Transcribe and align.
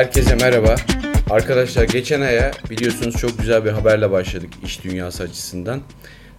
Herkese 0.00 0.34
merhaba. 0.34 0.74
Arkadaşlar 1.30 1.84
geçen 1.84 2.20
aya 2.20 2.50
biliyorsunuz 2.70 3.16
çok 3.16 3.38
güzel 3.38 3.64
bir 3.64 3.70
haberle 3.70 4.10
başladık 4.10 4.50
iş 4.64 4.84
dünyası 4.84 5.22
açısından. 5.22 5.80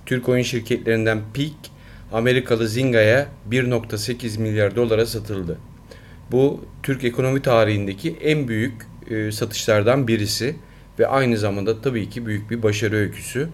Türk 0.06 0.30
oyun 0.30 0.44
şirketlerinden 0.44 1.20
Peak, 1.34 1.54
Amerikalı 2.12 2.68
Zinga'ya 2.68 3.28
1.8 3.52 4.40
milyar 4.42 4.76
dolara 4.76 5.06
satıldı. 5.06 5.58
Bu 6.32 6.66
Türk 6.84 7.04
ekonomi 7.04 7.42
tarihindeki 7.42 8.18
en 8.22 8.48
büyük 8.48 8.74
e, 9.10 9.32
satışlardan 9.32 10.08
birisi 10.08 10.56
ve 11.00 11.08
aynı 11.08 11.38
zamanda 11.38 11.82
tabii 11.82 12.10
ki 12.10 12.26
büyük 12.26 12.52
bir 12.52 12.64
başarı 12.64 12.96
öyküsü. 12.96 13.50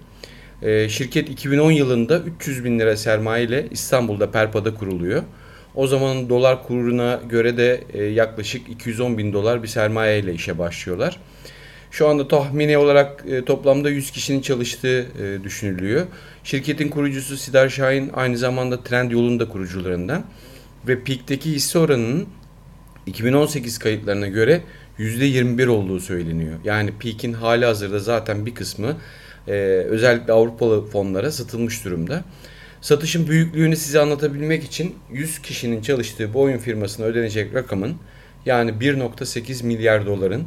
E, 0.62 0.90
şirket 0.90 1.30
2010 1.30 1.72
yılında 1.72 2.20
300 2.20 2.64
bin 2.64 2.80
lira 2.80 2.98
sermaye 2.98 3.46
ile 3.46 3.68
İstanbul'da 3.72 4.32
Perpa'da 4.32 4.74
kuruluyor. 4.74 5.24
O 5.78 5.88
zaman 5.88 6.30
dolar 6.30 6.68
kuruna 6.68 7.20
göre 7.30 7.58
de 7.58 7.84
e, 7.94 8.04
yaklaşık 8.04 8.70
210 8.70 9.18
bin 9.18 9.34
dolar 9.34 9.64
bir 9.64 9.68
sermaye 9.68 10.20
ile 10.20 10.34
işe 10.34 10.58
başlıyorlar. 10.58 11.20
Şu 11.92 12.08
anda 12.08 12.28
tahmini 12.28 12.78
olarak 12.78 13.24
e, 13.30 13.46
toplamda 13.46 13.90
100 13.90 14.12
kişinin 14.12 14.42
çalıştığı 14.42 15.00
e, 15.00 15.44
düşünülüyor. 15.44 16.06
Şirketin 16.44 16.90
kurucusu 16.90 17.38
Sidar 17.38 17.70
Şahin 17.70 18.12
aynı 18.14 18.38
zamanda 18.38 18.84
Trend 18.84 19.12
yolun 19.12 19.40
da 19.40 19.50
kurucularından 19.50 20.24
ve 20.88 21.04
Peak'teki 21.04 21.52
hisse 21.52 21.80
oranının 21.80 22.28
2018 23.06 23.80
kayıtlarına 23.80 24.28
göre 24.28 24.62
%21 25.00 25.68
olduğu 25.68 26.00
söyleniyor. 26.00 26.56
Yani 26.64 26.92
Peak'in 27.00 27.34
hali 27.34 27.66
hazırda 27.66 28.00
zaten 28.00 28.46
bir 28.46 28.56
kısmı 28.56 28.98
özellikle 29.90 30.34
Avrupalı 30.34 30.86
fonlara 30.86 31.32
satılmış 31.32 31.86
durumda. 31.86 32.24
Satışın 32.82 33.28
büyüklüğünü 33.28 33.76
size 33.76 34.00
anlatabilmek 34.00 34.64
için 34.64 34.96
100 35.12 35.42
kişinin 35.42 35.82
çalıştığı 35.82 36.34
bu 36.34 36.42
oyun 36.42 36.58
firmasına 36.58 37.06
ödenecek 37.06 37.54
rakamın 37.54 37.96
yani 38.46 38.72
1.8 38.72 39.66
milyar 39.66 40.06
doların 40.06 40.44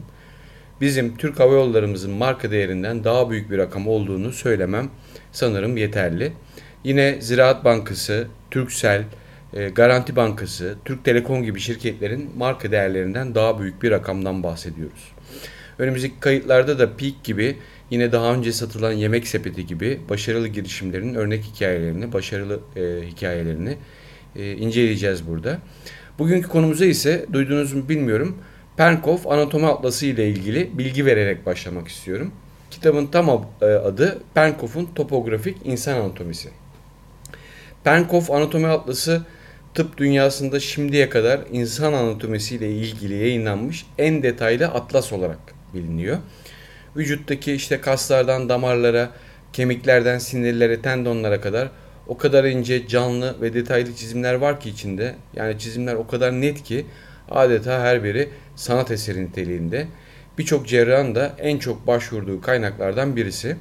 bizim 0.80 1.16
Türk 1.16 1.40
Hava 1.40 1.54
Yollarımızın 1.54 2.10
marka 2.10 2.50
değerinden 2.50 3.04
daha 3.04 3.30
büyük 3.30 3.50
bir 3.50 3.58
rakam 3.58 3.88
olduğunu 3.88 4.32
söylemem 4.32 4.90
sanırım 5.32 5.76
yeterli. 5.76 6.32
Yine 6.84 7.20
Ziraat 7.20 7.64
Bankası, 7.64 8.26
Türksel, 8.50 9.04
e, 9.52 9.68
Garanti 9.68 10.16
Bankası, 10.16 10.76
Türk 10.84 11.04
Telekom 11.04 11.42
gibi 11.42 11.60
şirketlerin 11.60 12.30
marka 12.36 12.70
değerlerinden 12.70 13.34
daha 13.34 13.60
büyük 13.60 13.82
bir 13.82 13.90
rakamdan 13.90 14.42
bahsediyoruz. 14.42 15.12
Önümüzdeki 15.78 16.20
kayıtlarda 16.20 16.78
da 16.78 16.96
Peak 16.96 17.24
gibi 17.24 17.56
yine 17.90 18.12
daha 18.12 18.34
önce 18.34 18.52
satılan 18.52 18.92
Yemek 18.92 19.28
Sepeti 19.28 19.66
gibi 19.66 20.00
başarılı 20.08 20.48
girişimlerin 20.48 21.14
örnek 21.14 21.44
hikayelerini, 21.44 22.12
başarılı 22.12 22.60
e, 22.76 23.06
hikayelerini 23.06 23.76
e, 24.36 24.52
inceleyeceğiz 24.52 25.26
burada. 25.26 25.58
Bugünkü 26.18 26.48
konumuza 26.48 26.84
ise 26.84 27.26
duyduğunuz 27.32 27.72
mu 27.72 27.88
bilmiyorum. 27.88 28.38
Penkov 28.76 29.18
Anatomi 29.30 29.66
Atlası 29.66 30.06
ile 30.06 30.28
ilgili 30.28 30.78
bilgi 30.78 31.06
vererek 31.06 31.46
başlamak 31.46 31.88
istiyorum. 31.88 32.32
Kitabın 32.70 33.06
tam 33.06 33.46
e, 33.62 33.64
adı 33.64 34.22
Penkov'un 34.34 34.88
Topografik 34.94 35.56
İnsan 35.64 36.00
Anatomisi. 36.00 36.48
Penkov 37.84 38.34
Anatomi 38.34 38.66
Atlası 38.66 39.22
tıp 39.74 39.98
dünyasında 39.98 40.60
şimdiye 40.60 41.08
kadar 41.08 41.40
insan 41.52 41.92
anatomisiyle 41.92 42.72
ilgili 42.72 43.14
yayınlanmış 43.14 43.86
en 43.98 44.22
detaylı 44.22 44.66
atlas 44.66 45.12
olarak 45.12 45.38
biliniyor. 45.74 46.18
Vücuttaki 46.96 47.52
işte 47.52 47.80
kaslardan 47.80 48.48
damarlara, 48.48 49.10
kemiklerden 49.52 50.18
sinirlere, 50.18 50.82
tendonlara 50.82 51.40
kadar 51.40 51.68
o 52.06 52.18
kadar 52.18 52.44
ince, 52.44 52.88
canlı 52.88 53.40
ve 53.40 53.54
detaylı 53.54 53.94
çizimler 53.94 54.34
var 54.34 54.60
ki 54.60 54.68
içinde. 54.68 55.14
Yani 55.34 55.58
çizimler 55.58 55.94
o 55.94 56.06
kadar 56.06 56.32
net 56.32 56.62
ki 56.62 56.86
adeta 57.30 57.80
her 57.80 58.04
biri 58.04 58.28
sanat 58.56 58.90
eseri 58.90 59.24
niteliğinde. 59.24 59.86
Birçok 60.38 60.68
cerrahın 60.68 61.14
da 61.14 61.32
en 61.38 61.58
çok 61.58 61.86
başvurduğu 61.86 62.40
kaynaklardan 62.40 63.16
birisi. 63.16 63.56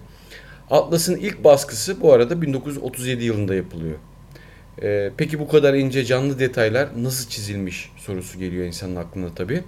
Atlas'ın 0.71 1.15
ilk 1.15 1.43
baskısı 1.43 2.01
bu 2.01 2.13
arada 2.13 2.41
1937 2.41 3.23
yılında 3.23 3.55
yapılıyor. 3.55 3.97
Ee, 4.81 5.11
peki 5.17 5.39
bu 5.39 5.47
kadar 5.47 5.73
ince 5.73 6.05
canlı 6.05 6.39
detaylar 6.39 6.89
nasıl 6.97 7.29
çizilmiş 7.29 7.91
sorusu 7.97 8.39
geliyor 8.39 8.65
insanın 8.65 8.95
aklına 8.95 9.35
tabii. 9.35 9.63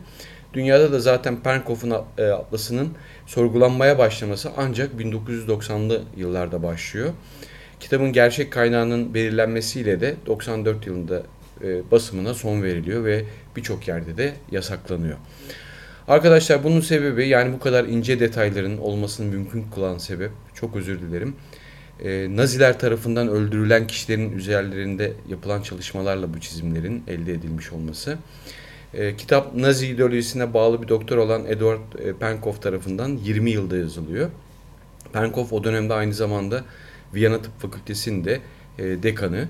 Dünyada 0.54 0.92
da 0.92 1.00
zaten 1.00 1.40
Penkov'un 1.40 1.94
e, 2.18 2.24
atlasının 2.24 2.90
sorgulanmaya 3.26 3.98
başlaması 3.98 4.52
ancak 4.58 4.94
1990'lı 4.94 6.02
yıllarda 6.18 6.64
başlıyor. 6.64 7.10
Kitabın 7.80 8.14
gerçek 8.14 8.52
kaynağının 8.52 9.14
belirlenmesiyle 9.14 10.02
de 10.02 10.16
94 10.26 10.88
yılında 10.88 11.24
e, 11.64 11.92
basımına 11.92 12.34
son 12.34 12.64
veriliyor 12.64 13.06
ve 13.06 13.26
birçok 13.56 13.88
yerde 13.88 14.18
de 14.18 14.34
yasaklanıyor. 14.52 15.18
Arkadaşlar 16.08 16.64
bunun 16.64 16.82
sebebi 16.82 17.28
yani 17.28 17.54
bu 17.54 17.60
kadar 17.60 17.86
ince 17.86 18.20
detayların 18.20 18.78
olmasını 18.78 19.26
mümkün 19.26 19.66
kılan 19.76 19.98
sebep 19.98 20.32
çok 20.54 20.76
özür 20.76 21.02
dilerim. 21.02 21.36
E, 22.04 22.28
Naziler 22.36 22.80
tarafından 22.80 23.28
öldürülen 23.28 23.88
kişilerin 23.88 24.32
üzerlerinde 24.32 25.14
yapılan 25.30 25.62
çalışmalarla 25.62 26.34
bu 26.34 26.40
çizimlerin 26.40 27.04
elde 27.08 27.34
edilmiş 27.34 27.72
olması. 27.72 28.18
E, 28.94 29.16
kitap 29.16 29.56
Nazi 29.56 29.88
ideolojisine 29.88 30.54
bağlı 30.54 30.82
bir 30.82 30.88
doktor 30.88 31.18
olan 31.18 31.46
Edward 31.46 32.00
e, 32.00 32.14
Penkov 32.14 32.54
tarafından 32.54 33.10
20 33.24 33.52
yılda 33.52 33.78
yazılıyor. 33.78 34.30
Penkov 35.14 35.46
o 35.52 35.64
dönemde 35.64 35.94
aynı 35.94 36.14
zamanda 36.14 36.64
Viyana 37.14 37.42
Tıp 37.42 37.60
Fakültesi'nde 37.60 38.40
e, 38.80 38.84
dekanı. 38.84 39.48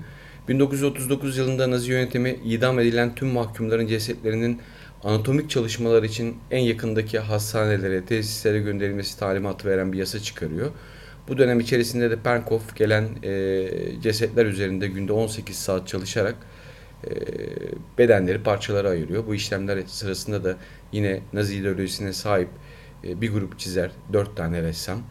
1939 0.48 1.38
yılında 1.38 1.70
Nazi 1.70 1.90
yönetimi 1.90 2.30
idam 2.44 2.78
edilen 2.78 3.14
tüm 3.14 3.28
mahkumların 3.28 3.86
cesetlerinin 3.86 4.60
anatomik 5.04 5.50
çalışmalar 5.50 6.02
için 6.02 6.36
en 6.50 6.60
yakındaki 6.60 7.18
hastanelere, 7.18 8.04
tesislere 8.04 8.58
gönderilmesi 8.58 9.18
talimatı 9.18 9.68
veren 9.68 9.92
bir 9.92 9.98
yasa 9.98 10.20
çıkarıyor. 10.20 10.70
Bu 11.28 11.38
dönem 11.38 11.60
içerisinde 11.60 12.10
de 12.10 12.16
Penkov 12.16 12.60
gelen 12.74 13.08
e, 13.22 13.68
cesetler 14.02 14.46
üzerinde 14.46 14.88
günde 14.88 15.12
18 15.12 15.56
saat 15.56 15.88
çalışarak 15.88 16.34
bedenleri 17.98 18.42
parçalara 18.42 18.88
ayırıyor. 18.88 19.26
Bu 19.26 19.34
işlemler 19.34 19.82
sırasında 19.86 20.44
da 20.44 20.56
yine 20.92 21.20
Nazi 21.32 21.56
ideolojisine 21.56 22.12
sahip 22.12 22.48
e, 23.04 23.20
bir 23.20 23.32
grup 23.32 23.58
çizer, 23.58 23.90
dört 24.12 24.36
tane 24.36 24.62
ressam 24.62 25.02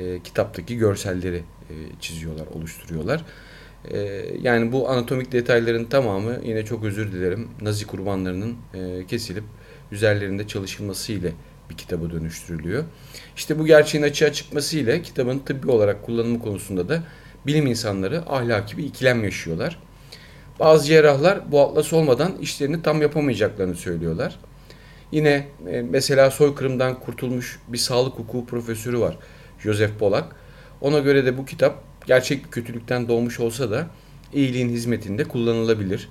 e, 0.00 0.22
kitaptaki 0.22 0.76
görselleri 0.76 1.42
e, 1.70 1.74
çiziyorlar, 2.00 2.46
oluşturuyorlar. 2.46 3.24
E, 3.90 3.98
yani 4.40 4.72
bu 4.72 4.90
anatomik 4.90 5.32
detayların 5.32 5.84
tamamı 5.84 6.40
yine 6.44 6.64
çok 6.64 6.84
özür 6.84 7.12
dilerim 7.12 7.48
Nazi 7.60 7.86
kurbanlarının 7.86 8.56
e, 8.74 9.06
kesilip 9.06 9.44
üzerlerinde 9.92 10.46
çalışılması 10.46 11.12
ile 11.12 11.32
bir 11.70 11.76
kitaba 11.76 12.10
dönüştürülüyor. 12.10 12.84
İşte 13.36 13.58
bu 13.58 13.66
gerçeğin 13.66 14.04
açığa 14.04 14.32
çıkması 14.32 14.78
ile 14.78 15.02
kitabın 15.02 15.38
tıbbi 15.38 15.70
olarak 15.70 16.02
kullanımı 16.06 16.38
konusunda 16.38 16.88
da 16.88 17.02
bilim 17.46 17.66
insanları 17.66 18.22
ahlaki 18.32 18.78
bir 18.78 18.84
ikilem 18.84 19.24
yaşıyorlar. 19.24 19.78
Bazı 20.60 20.86
cerrahlar 20.86 21.52
bu 21.52 21.60
atlas 21.60 21.92
olmadan 21.92 22.36
işlerini 22.40 22.82
tam 22.82 23.02
yapamayacaklarını 23.02 23.74
söylüyorlar. 23.74 24.38
Yine 25.12 25.48
e, 25.70 25.82
mesela 25.82 26.30
soykırımdan 26.30 27.00
kurtulmuş 27.00 27.60
bir 27.68 27.78
sağlık 27.78 28.12
hukuku 28.12 28.46
profesörü 28.46 29.00
var. 29.00 29.16
Joseph 29.58 29.98
Polak. 29.98 30.36
Ona 30.80 30.98
göre 30.98 31.26
de 31.26 31.38
bu 31.38 31.44
kitap 31.44 31.82
gerçek 32.06 32.44
bir 32.44 32.50
kötülükten 32.50 33.08
doğmuş 33.08 33.40
olsa 33.40 33.70
da 33.70 33.86
iyiliğin 34.32 34.68
hizmetinde 34.68 35.24
kullanılabilir. 35.24 36.08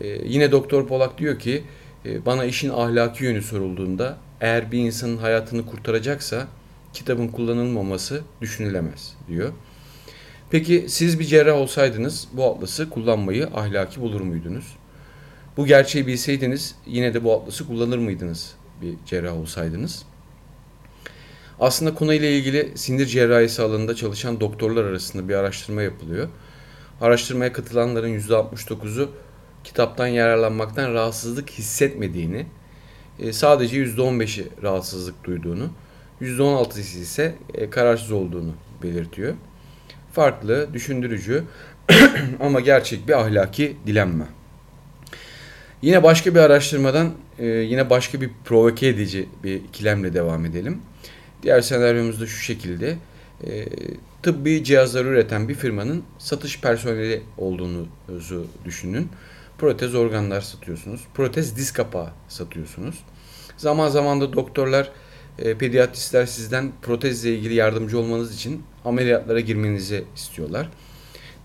Ee, 0.00 0.06
yine 0.06 0.52
Doktor 0.52 0.86
Polak 0.86 1.18
diyor 1.18 1.38
ki 1.38 1.64
e, 2.04 2.26
bana 2.26 2.44
işin 2.44 2.70
ahlaki 2.70 3.24
yönü 3.24 3.42
sorulduğunda 3.42 4.16
eğer 4.40 4.72
bir 4.72 4.78
insanın 4.78 5.16
hayatını 5.16 5.66
kurtaracaksa 5.66 6.46
kitabın 6.92 7.28
kullanılmaması 7.28 8.22
düşünülemez 8.40 9.16
diyor. 9.28 9.52
Peki 10.50 10.84
siz 10.88 11.20
bir 11.20 11.24
cerrah 11.24 11.56
olsaydınız 11.56 12.28
bu 12.32 12.44
atlası 12.44 12.90
kullanmayı 12.90 13.48
ahlaki 13.54 14.00
bulur 14.00 14.20
muydunuz? 14.20 14.76
Bu 15.56 15.66
gerçeği 15.66 16.06
bilseydiniz 16.06 16.74
yine 16.86 17.14
de 17.14 17.24
bu 17.24 17.34
atlası 17.34 17.66
kullanır 17.66 17.98
mıydınız 17.98 18.54
bir 18.82 18.94
cerrah 19.06 19.34
olsaydınız? 19.34 20.02
Aslında 21.60 21.94
konuyla 21.94 22.28
ilgili 22.28 22.72
sinir 22.74 23.06
cerrahisi 23.06 23.62
alanında 23.62 23.94
çalışan 23.94 24.40
doktorlar 24.40 24.84
arasında 24.84 25.28
bir 25.28 25.34
araştırma 25.34 25.82
yapılıyor. 25.82 26.28
Araştırmaya 27.00 27.52
katılanların 27.52 28.18
%69'u 28.20 29.10
kitaptan 29.64 30.06
yararlanmaktan 30.06 30.94
rahatsızlık 30.94 31.50
hissetmediğini, 31.50 32.46
e, 33.18 33.32
sadece 33.32 33.76
%15'i 33.76 34.48
rahatsızlık 34.62 35.24
duyduğunu, 35.24 35.70
%16'sı 36.20 36.80
ise 36.80 37.34
e, 37.54 37.70
kararsız 37.70 38.12
olduğunu 38.12 38.52
belirtiyor. 38.82 39.34
Farklı, 40.16 40.68
düşündürücü 40.72 41.44
ama 42.40 42.60
gerçek 42.60 43.08
bir 43.08 43.12
ahlaki 43.12 43.76
dilenme. 43.86 44.24
Yine 45.82 46.02
başka 46.02 46.34
bir 46.34 46.40
araştırmadan 46.40 47.12
e, 47.38 47.46
yine 47.46 47.90
başka 47.90 48.20
bir 48.20 48.30
provoke 48.44 48.86
edici 48.86 49.28
bir 49.44 49.54
ikilemle 49.54 50.14
devam 50.14 50.44
edelim. 50.46 50.78
Diğer 51.42 51.60
senaryomuz 51.60 52.20
da 52.20 52.26
şu 52.26 52.38
şekilde. 52.38 52.96
E, 53.46 53.66
tıbbi 54.22 54.64
cihazlar 54.64 55.04
üreten 55.04 55.48
bir 55.48 55.54
firmanın 55.54 56.02
satış 56.18 56.60
personeli 56.60 57.22
olduğunuzu 57.38 58.46
düşünün. 58.64 59.08
Protez 59.58 59.94
organlar 59.94 60.40
satıyorsunuz. 60.40 61.00
Protez 61.14 61.56
diz 61.56 61.72
kapağı 61.72 62.08
satıyorsunuz. 62.28 62.98
Zaman 63.56 63.88
zaman 63.88 64.20
da 64.20 64.32
doktorlar, 64.32 64.90
e, 65.38 65.58
pediatristler 65.58 66.26
sizden 66.26 66.72
protezle 66.82 67.34
ilgili 67.34 67.54
yardımcı 67.54 67.98
olmanız 67.98 68.34
için 68.34 68.62
ameliyatlara 68.84 69.40
girmenizi 69.40 70.04
istiyorlar. 70.16 70.68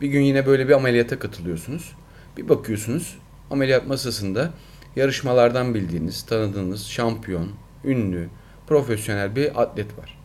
Bir 0.01 0.07
gün 0.07 0.21
yine 0.21 0.45
böyle 0.45 0.67
bir 0.67 0.73
ameliyata 0.73 1.19
katılıyorsunuz. 1.19 1.95
Bir 2.37 2.49
bakıyorsunuz 2.49 3.17
ameliyat 3.51 3.87
masasında 3.87 4.53
yarışmalardan 4.95 5.73
bildiğiniz, 5.73 6.23
tanıdığınız 6.23 6.85
şampiyon, 6.85 7.49
ünlü, 7.85 8.29
profesyonel 8.67 9.35
bir 9.35 9.61
atlet 9.61 9.97
var. 9.97 10.17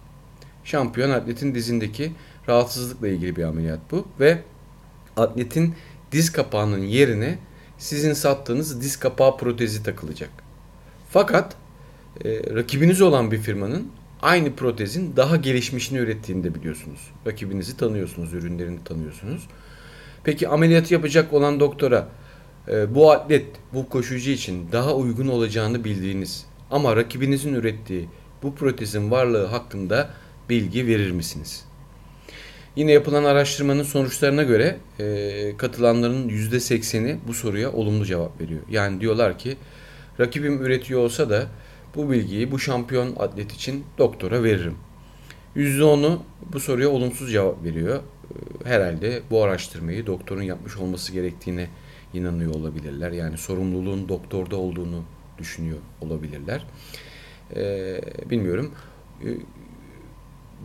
Şampiyon 0.65 1.11
atletin 1.11 1.55
dizindeki 1.55 2.13
rahatsızlıkla 2.49 3.09
ilgili 3.09 3.37
bir 3.37 3.45
ameliyat 3.45 3.81
bu 3.91 4.09
ve 4.21 4.43
atletin 5.17 5.75
diz 6.13 6.33
kapağının 6.33 6.83
yerine 6.83 7.39
sizin 7.79 8.13
sattığınız 8.13 8.81
diz 8.81 8.97
kapağı 8.97 9.37
protezi 9.37 9.83
takılacak. 9.83 10.31
Fakat 11.11 11.57
e, 12.25 12.55
rakibiniz 12.55 13.03
olan 13.03 13.31
bir 13.31 13.39
firmanın 13.39 13.89
aynı 14.23 14.57
protezin 14.57 15.17
daha 15.17 15.37
gelişmişini 15.37 15.99
ürettiğini 15.99 16.45
de 16.45 16.55
biliyorsunuz. 16.55 17.01
Rakibinizi 17.27 17.77
tanıyorsunuz, 17.77 18.33
ürünlerini 18.33 18.85
tanıyorsunuz. 18.85 19.47
Peki 20.25 20.49
ameliyatı 20.49 20.95
yapacak 20.95 21.33
olan 21.33 21.61
doktora 21.61 22.09
e, 22.69 22.95
bu 22.95 23.11
atlet, 23.13 23.47
bu 23.75 23.89
koşucu 23.89 24.31
için 24.31 24.73
daha 24.73 24.95
uygun 24.95 25.29
olacağını 25.29 25.85
bildiğiniz 25.85 26.47
ama 26.71 26.97
rakibinizin 26.97 27.55
ürettiği 27.55 28.09
bu 28.43 28.55
protezin 28.55 29.11
varlığı 29.11 29.47
hakkında 29.47 30.11
bilgi 30.49 30.87
verir 30.87 31.11
misiniz? 31.11 31.65
Yine 32.77 32.93
yapılan 32.93 33.25
araştırmanın 33.25 33.83
sonuçlarına 33.83 34.43
göre 34.43 34.77
e, 35.01 35.57
katılanların 35.57 36.29
%80'i 36.29 37.19
bu 37.29 37.35
soruya 37.35 37.73
olumlu 37.73 38.05
cevap 38.05 38.41
veriyor. 38.41 38.61
Yani 38.71 39.01
diyorlar 39.01 39.39
ki 39.39 39.57
rakibim 40.21 40.63
üretiyor 40.63 41.01
olsa 41.01 41.31
da 41.31 41.47
bu 41.97 42.11
bilgiyi 42.11 42.51
bu 42.51 42.59
şampiyon 42.59 43.17
atlet 43.19 43.53
için 43.53 43.85
doktora 43.99 44.43
veririm. 44.43 44.75
%10'u 45.57 46.23
bu 46.53 46.61
soruya 46.61 46.89
olumsuz 46.89 47.33
cevap 47.33 47.65
veriyor. 47.65 47.97
E, 47.97 48.69
herhalde 48.69 49.23
bu 49.31 49.43
araştırmayı 49.43 50.07
doktorun 50.07 50.43
yapmış 50.43 50.77
olması 50.77 51.13
gerektiğine 51.13 51.69
inanıyor 52.15 52.55
olabilirler. 52.55 53.13
Yani 53.13 53.39
sorumluluğun 53.39 54.09
doktorda 54.09 54.57
olduğunu 54.57 55.03
düşünüyor 55.39 55.79
olabilirler. 56.01 56.67
Ee, 57.57 58.01
bilmiyorum. 58.31 58.75
Ee, 59.25 59.29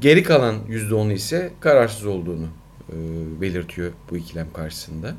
geri 0.02 0.24
kalan 0.24 0.56
%10'u 0.70 1.12
ise 1.12 1.52
kararsız 1.60 2.06
olduğunu 2.06 2.48
e, 2.90 2.96
belirtiyor 3.42 3.92
bu 4.10 4.18
ikilem 4.18 4.54
karşısında. 4.54 5.16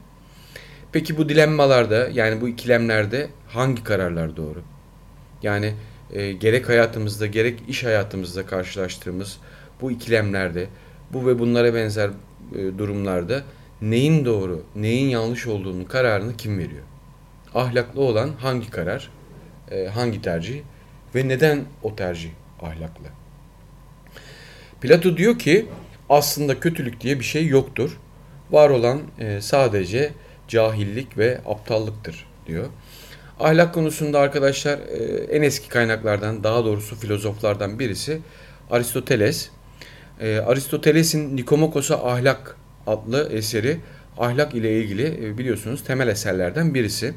Peki 0.92 1.16
bu 1.16 1.28
dilemmalarda 1.28 2.08
yani 2.12 2.40
bu 2.40 2.48
ikilemlerde 2.48 3.28
hangi 3.48 3.84
kararlar 3.84 4.36
doğru? 4.36 4.62
Yani 5.42 5.74
e, 6.12 6.32
gerek 6.32 6.68
hayatımızda 6.68 7.26
gerek 7.26 7.62
iş 7.68 7.84
hayatımızda 7.84 8.46
karşılaştığımız 8.46 9.38
bu 9.80 9.90
ikilemlerde 9.90 10.66
bu 11.12 11.26
ve 11.26 11.38
bunlara 11.38 11.74
benzer 11.74 12.10
e, 12.54 12.78
durumlarda 12.78 13.42
neyin 13.82 14.24
doğru, 14.24 14.62
neyin 14.76 15.08
yanlış 15.08 15.46
olduğunu 15.46 15.88
kararını 15.88 16.36
kim 16.36 16.58
veriyor? 16.58 16.82
Ahlaklı 17.54 18.00
olan 18.00 18.30
hangi 18.38 18.70
karar, 18.70 19.10
e, 19.70 19.86
hangi 19.86 20.22
tercih 20.22 20.60
ve 21.14 21.28
neden 21.28 21.64
o 21.82 21.96
tercih 21.96 22.30
ahlaklı? 22.62 23.06
Plato 24.80 25.16
diyor 25.16 25.38
ki 25.38 25.66
aslında 26.08 26.60
kötülük 26.60 27.00
diye 27.00 27.20
bir 27.20 27.24
şey 27.24 27.46
yoktur. 27.46 27.98
Var 28.50 28.70
olan 28.70 29.00
e, 29.18 29.40
sadece 29.40 30.12
cahillik 30.48 31.18
ve 31.18 31.40
aptallıktır 31.46 32.26
diyor. 32.46 32.66
Ahlak 33.42 33.74
konusunda 33.74 34.18
arkadaşlar 34.18 34.78
e, 34.78 35.24
en 35.24 35.42
eski 35.42 35.68
kaynaklardan 35.68 36.44
daha 36.44 36.64
doğrusu 36.64 36.96
filozoflardan 36.96 37.78
birisi 37.78 38.20
Aristoteles. 38.70 39.50
E, 40.20 40.38
Aristoteles'in 40.38 41.36
Nikomakos'a 41.36 42.10
ahlak 42.10 42.56
adlı 42.86 43.28
eseri 43.32 43.80
ahlak 44.18 44.54
ile 44.54 44.80
ilgili 44.80 45.26
e, 45.26 45.38
biliyorsunuz 45.38 45.84
temel 45.84 46.08
eserlerden 46.08 46.74
birisi. 46.74 47.14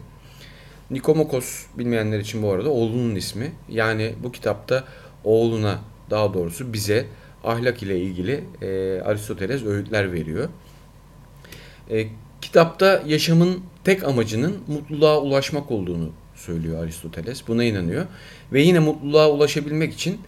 Nikomakos 0.92 1.66
bilmeyenler 1.78 2.20
için 2.20 2.44
bu 2.44 2.52
arada 2.52 2.70
oğlunun 2.70 3.16
ismi. 3.16 3.52
Yani 3.70 4.16
bu 4.24 4.32
kitapta 4.32 4.84
oğluna 5.24 5.80
daha 6.10 6.34
doğrusu 6.34 6.74
bize 6.74 7.06
ahlak 7.44 7.84
ile 7.84 8.00
ilgili 8.00 8.44
e, 8.62 9.02
Aristoteles 9.02 9.64
öğütler 9.66 10.14
veriyor. 10.14 10.50
E, 11.92 12.08
kitapta 12.46 13.04
yaşamın 13.08 13.60
tek 13.84 14.04
amacının 14.04 14.58
mutluluğa 14.68 15.22
ulaşmak 15.22 15.72
olduğunu 15.72 16.10
söylüyor 16.36 16.84
Aristoteles. 16.84 17.48
Buna 17.48 17.64
inanıyor. 17.64 18.06
Ve 18.54 18.62
yine 18.62 18.80
mutluluğa 18.80 19.32
ulaşabilmek 19.32 19.94
için 19.94 20.20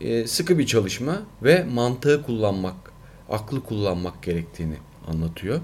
e, 0.00 0.26
sıkı 0.26 0.58
bir 0.58 0.66
çalışma 0.66 1.22
ve 1.42 1.64
mantığı 1.64 2.22
kullanmak, 2.22 2.92
aklı 3.30 3.64
kullanmak 3.64 4.22
gerektiğini 4.22 4.74
anlatıyor. 5.06 5.60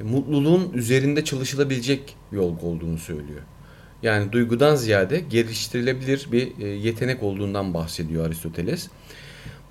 E, 0.00 0.02
mutluluğun 0.02 0.72
üzerinde 0.72 1.24
çalışılabilecek 1.24 2.16
yol 2.32 2.58
olduğunu 2.62 2.98
söylüyor. 2.98 3.42
Yani 4.02 4.32
duygudan 4.32 4.76
ziyade 4.76 5.20
geliştirilebilir 5.20 6.28
bir 6.32 6.58
e, 6.58 6.68
yetenek 6.68 7.22
olduğundan 7.22 7.74
bahsediyor 7.74 8.26
Aristoteles. 8.26 8.88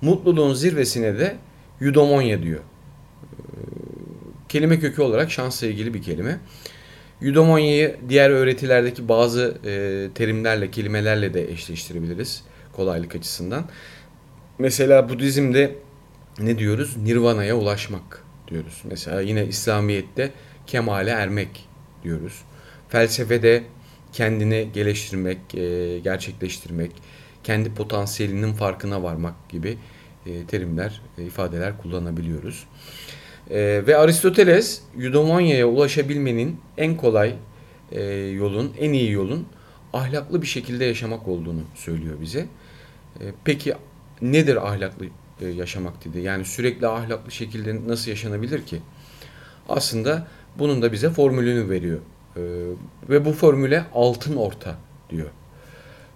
Mutluluğun 0.00 0.54
zirvesine 0.54 1.18
de 1.18 1.36
eudaimonia 1.80 2.42
diyor. 2.42 2.60
E, 4.54 4.56
kelime 4.56 4.80
kökü 4.80 5.02
olarak 5.02 5.30
şansla 5.30 5.66
ilgili 5.66 5.94
bir 5.94 6.02
kelime. 6.02 6.38
Eudaimonia'yı 7.22 7.96
diğer 8.08 8.30
öğretilerdeki 8.30 9.08
bazı 9.08 9.58
terimlerle, 10.14 10.70
kelimelerle 10.70 11.34
de 11.34 11.52
eşleştirebiliriz 11.52 12.44
kolaylık 12.72 13.14
açısından. 13.14 13.64
Mesela 14.58 15.08
Budizm'de 15.08 15.74
ne 16.38 16.58
diyoruz? 16.58 16.96
Nirvana'ya 16.96 17.56
ulaşmak 17.56 18.24
diyoruz. 18.48 18.82
Mesela 18.84 19.20
yine 19.20 19.46
İslamiyet'te 19.46 20.30
kemale 20.66 21.10
ermek 21.10 21.68
diyoruz. 22.04 22.42
Felsefede 22.88 23.62
kendini 24.12 24.68
geliştirmek, 24.74 25.54
e, 25.54 25.98
gerçekleştirmek, 25.98 26.92
kendi 27.44 27.74
potansiyelinin 27.74 28.52
farkına 28.52 29.02
varmak 29.02 29.48
gibi 29.48 29.78
e, 30.26 30.46
terimler, 30.46 31.00
e, 31.18 31.24
ifadeler 31.24 31.78
kullanabiliyoruz. 31.78 32.66
Ve 33.50 33.96
Aristoteles 33.96 34.80
eudaimonia'ya 35.00 35.66
ulaşabilmenin 35.66 36.60
en 36.76 36.96
kolay 36.96 37.34
yolun, 38.34 38.72
en 38.78 38.92
iyi 38.92 39.10
yolun 39.12 39.46
ahlaklı 39.92 40.42
bir 40.42 40.46
şekilde 40.46 40.84
yaşamak 40.84 41.28
olduğunu 41.28 41.60
söylüyor 41.74 42.20
bize. 42.20 42.46
Peki 43.44 43.74
nedir 44.22 44.68
ahlaklı 44.68 45.06
e, 45.40 45.46
yaşamak 45.48 46.04
dedi. 46.04 46.20
Yani 46.20 46.44
sürekli 46.44 46.86
ahlaklı 46.86 47.30
şekilde 47.30 47.88
nasıl 47.88 48.10
yaşanabilir 48.10 48.66
ki? 48.66 48.80
Aslında 49.68 50.26
bunun 50.58 50.82
da 50.82 50.92
bize 50.92 51.10
formülünü 51.10 51.70
veriyor. 51.70 51.98
E, 52.36 52.42
ve 53.08 53.24
bu 53.24 53.32
formüle 53.32 53.84
altın 53.94 54.36
orta 54.36 54.76
diyor. 55.10 55.30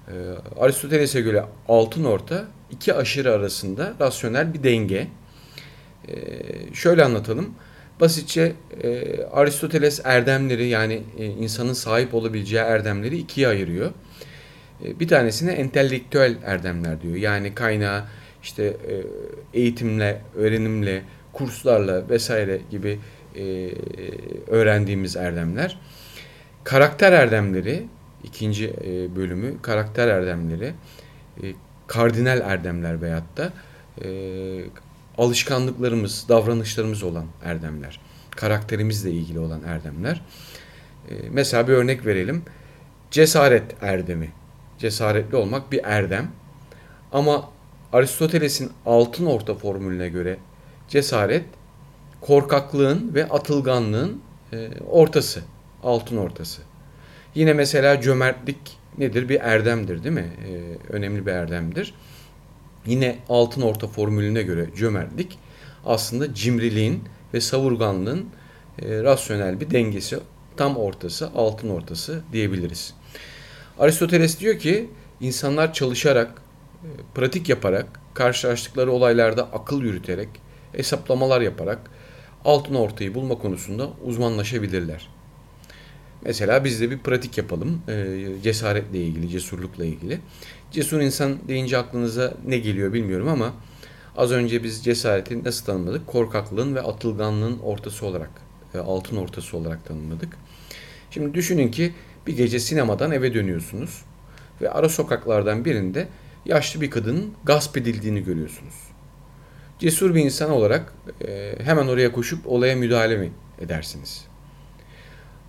E, 0.08 0.14
Aristoteles'e 0.60 1.20
göre 1.20 1.44
altın 1.68 2.04
orta 2.04 2.44
iki 2.70 2.94
aşırı 2.94 3.32
arasında 3.32 3.94
rasyonel 4.00 4.54
bir 4.54 4.62
denge. 4.62 5.08
Şöyle 6.72 7.04
anlatalım. 7.04 7.54
Basitçe 8.00 8.52
Aristoteles 9.32 10.00
erdemleri 10.04 10.68
yani 10.68 11.02
insanın 11.18 11.72
sahip 11.72 12.14
olabileceği 12.14 12.62
erdemleri 12.62 13.18
ikiye 13.18 13.48
ayırıyor. 13.48 13.90
Bir 14.80 15.08
tanesine 15.08 15.52
entelektüel 15.52 16.36
erdemler 16.44 17.02
diyor. 17.02 17.14
Yani 17.14 17.54
kaynağı 17.54 18.04
işte 18.42 18.64
e, 18.64 19.04
eğitimle, 19.54 20.20
öğrenimle, 20.36 21.02
kurslarla 21.32 22.08
vesaire 22.08 22.60
gibi 22.70 22.98
e, 23.36 23.70
öğrendiğimiz 24.46 25.16
erdemler. 25.16 25.78
Karakter 26.64 27.12
erdemleri, 27.12 27.86
ikinci 28.24 28.66
e, 28.66 29.16
bölümü 29.16 29.62
karakter 29.62 30.08
erdemleri, 30.08 30.72
kardinal 31.86 32.40
erdemler 32.40 33.02
veyahut 33.02 33.36
da 33.36 33.52
alışkanlıklarımız, 35.18 36.24
davranışlarımız 36.28 37.02
olan 37.02 37.26
erdemler. 37.44 38.00
Karakterimizle 38.30 39.10
ilgili 39.10 39.38
olan 39.38 39.62
erdemler. 39.62 40.22
Mesela 41.30 41.68
bir 41.68 41.72
örnek 41.72 42.06
verelim. 42.06 42.42
Cesaret 43.10 43.82
erdemi. 43.82 44.32
Cesaretli 44.78 45.36
olmak 45.36 45.72
bir 45.72 45.80
erdem. 45.84 46.30
Ama 47.12 47.50
Aristoteles'in 47.92 48.70
altın 48.86 49.26
orta 49.26 49.54
formülüne 49.54 50.08
göre 50.08 50.38
cesaret 50.88 51.44
korkaklığın 52.20 53.14
ve 53.14 53.28
atılganlığın 53.28 54.20
e, 54.52 54.70
ortası, 54.90 55.40
altın 55.82 56.16
ortası. 56.16 56.62
Yine 57.34 57.52
mesela 57.52 58.00
cömertlik 58.00 58.78
nedir? 58.98 59.28
Bir 59.28 59.40
erdemdir 59.40 60.04
değil 60.04 60.14
mi? 60.14 60.30
E, 60.48 60.52
önemli 60.92 61.26
bir 61.26 61.32
erdemdir. 61.32 61.94
Yine 62.88 63.18
altın 63.28 63.62
orta 63.62 63.86
formülüne 63.86 64.42
göre 64.42 64.66
cömertlik 64.76 65.38
aslında 65.84 66.34
cimriliğin 66.34 67.04
ve 67.34 67.40
savurganlığın 67.40 68.26
e, 68.82 69.02
rasyonel 69.02 69.60
bir 69.60 69.70
dengesi, 69.70 70.18
tam 70.56 70.76
ortası, 70.76 71.30
altın 71.34 71.68
ortası 71.68 72.20
diyebiliriz. 72.32 72.94
Aristoteles 73.78 74.40
diyor 74.40 74.58
ki 74.58 74.90
insanlar 75.20 75.72
çalışarak, 75.72 76.42
e, 76.82 76.88
pratik 77.14 77.48
yaparak, 77.48 78.00
karşılaştıkları 78.14 78.92
olaylarda 78.92 79.42
akıl 79.42 79.82
yürüterek, 79.82 80.28
hesaplamalar 80.72 81.40
yaparak 81.40 81.78
altın 82.44 82.74
ortayı 82.74 83.14
bulma 83.14 83.38
konusunda 83.38 83.90
uzmanlaşabilirler. 84.04 85.08
Mesela 86.22 86.64
biz 86.64 86.80
de 86.80 86.90
bir 86.90 86.98
pratik 86.98 87.38
yapalım 87.38 87.82
e, 87.88 88.16
cesaretle 88.42 88.98
ilgili, 88.98 89.28
cesurlukla 89.28 89.84
ilgili. 89.84 90.20
Cesur 90.70 91.00
insan 91.00 91.38
deyince 91.48 91.78
aklınıza 91.78 92.34
ne 92.46 92.58
geliyor 92.58 92.92
bilmiyorum 92.92 93.28
ama 93.28 93.52
az 94.16 94.32
önce 94.32 94.64
biz 94.64 94.84
cesareti 94.84 95.44
nasıl 95.44 95.64
tanımladık? 95.64 96.06
Korkaklığın 96.06 96.74
ve 96.74 96.80
atılganlığın 96.80 97.58
ortası 97.58 98.06
olarak, 98.06 98.30
e, 98.74 98.78
altın 98.78 99.16
ortası 99.16 99.56
olarak 99.56 99.84
tanımladık. 99.84 100.36
Şimdi 101.10 101.34
düşünün 101.34 101.70
ki 101.70 101.92
bir 102.26 102.36
gece 102.36 102.60
sinemadan 102.60 103.12
eve 103.12 103.34
dönüyorsunuz 103.34 104.02
ve 104.60 104.70
ara 104.70 104.88
sokaklardan 104.88 105.64
birinde 105.64 106.08
yaşlı 106.46 106.80
bir 106.80 106.90
kadının 106.90 107.32
gasp 107.44 107.76
edildiğini 107.76 108.24
görüyorsunuz. 108.24 108.74
Cesur 109.78 110.14
bir 110.14 110.20
insan 110.20 110.50
olarak 110.50 110.92
e, 111.26 111.54
hemen 111.62 111.86
oraya 111.86 112.12
koşup 112.12 112.46
olaya 112.46 112.76
müdahale 112.76 113.16
mi 113.16 113.32
edersiniz? 113.60 114.27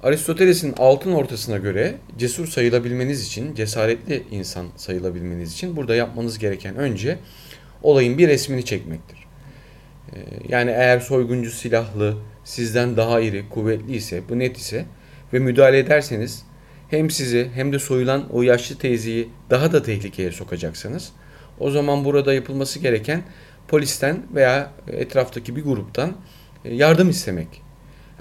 Aristoteles'in 0.03 0.73
altın 0.77 1.11
ortasına 1.11 1.57
göre 1.57 1.95
cesur 2.17 2.47
sayılabilmeniz 2.47 3.27
için, 3.27 3.55
cesaretli 3.55 4.23
insan 4.31 4.67
sayılabilmeniz 4.75 5.53
için 5.53 5.75
burada 5.75 5.95
yapmanız 5.95 6.39
gereken 6.39 6.75
önce 6.75 7.19
olayın 7.83 8.17
bir 8.17 8.27
resmini 8.27 8.65
çekmektir. 8.65 9.17
Ee, 10.13 10.19
yani 10.49 10.71
eğer 10.71 10.99
soyguncu 10.99 11.51
silahlı, 11.51 12.17
sizden 12.43 12.97
daha 12.97 13.19
iri, 13.19 13.49
kuvvetli 13.49 13.95
ise, 13.95 14.21
bu 14.29 14.39
net 14.39 14.57
ise 14.57 14.85
ve 15.33 15.39
müdahale 15.39 15.79
ederseniz 15.79 16.43
hem 16.89 17.09
sizi 17.09 17.49
hem 17.53 17.73
de 17.73 17.79
soyulan 17.79 18.29
o 18.31 18.41
yaşlı 18.41 18.77
teyzeyi 18.77 19.29
daha 19.49 19.71
da 19.71 19.83
tehlikeye 19.83 20.31
sokacaksınız. 20.31 21.11
O 21.59 21.71
zaman 21.71 22.05
burada 22.05 22.33
yapılması 22.33 22.79
gereken 22.79 23.23
polisten 23.67 24.23
veya 24.35 24.71
etraftaki 24.87 25.55
bir 25.55 25.63
gruptan 25.63 26.15
e, 26.65 26.75
yardım 26.75 27.09
istemek. 27.09 27.68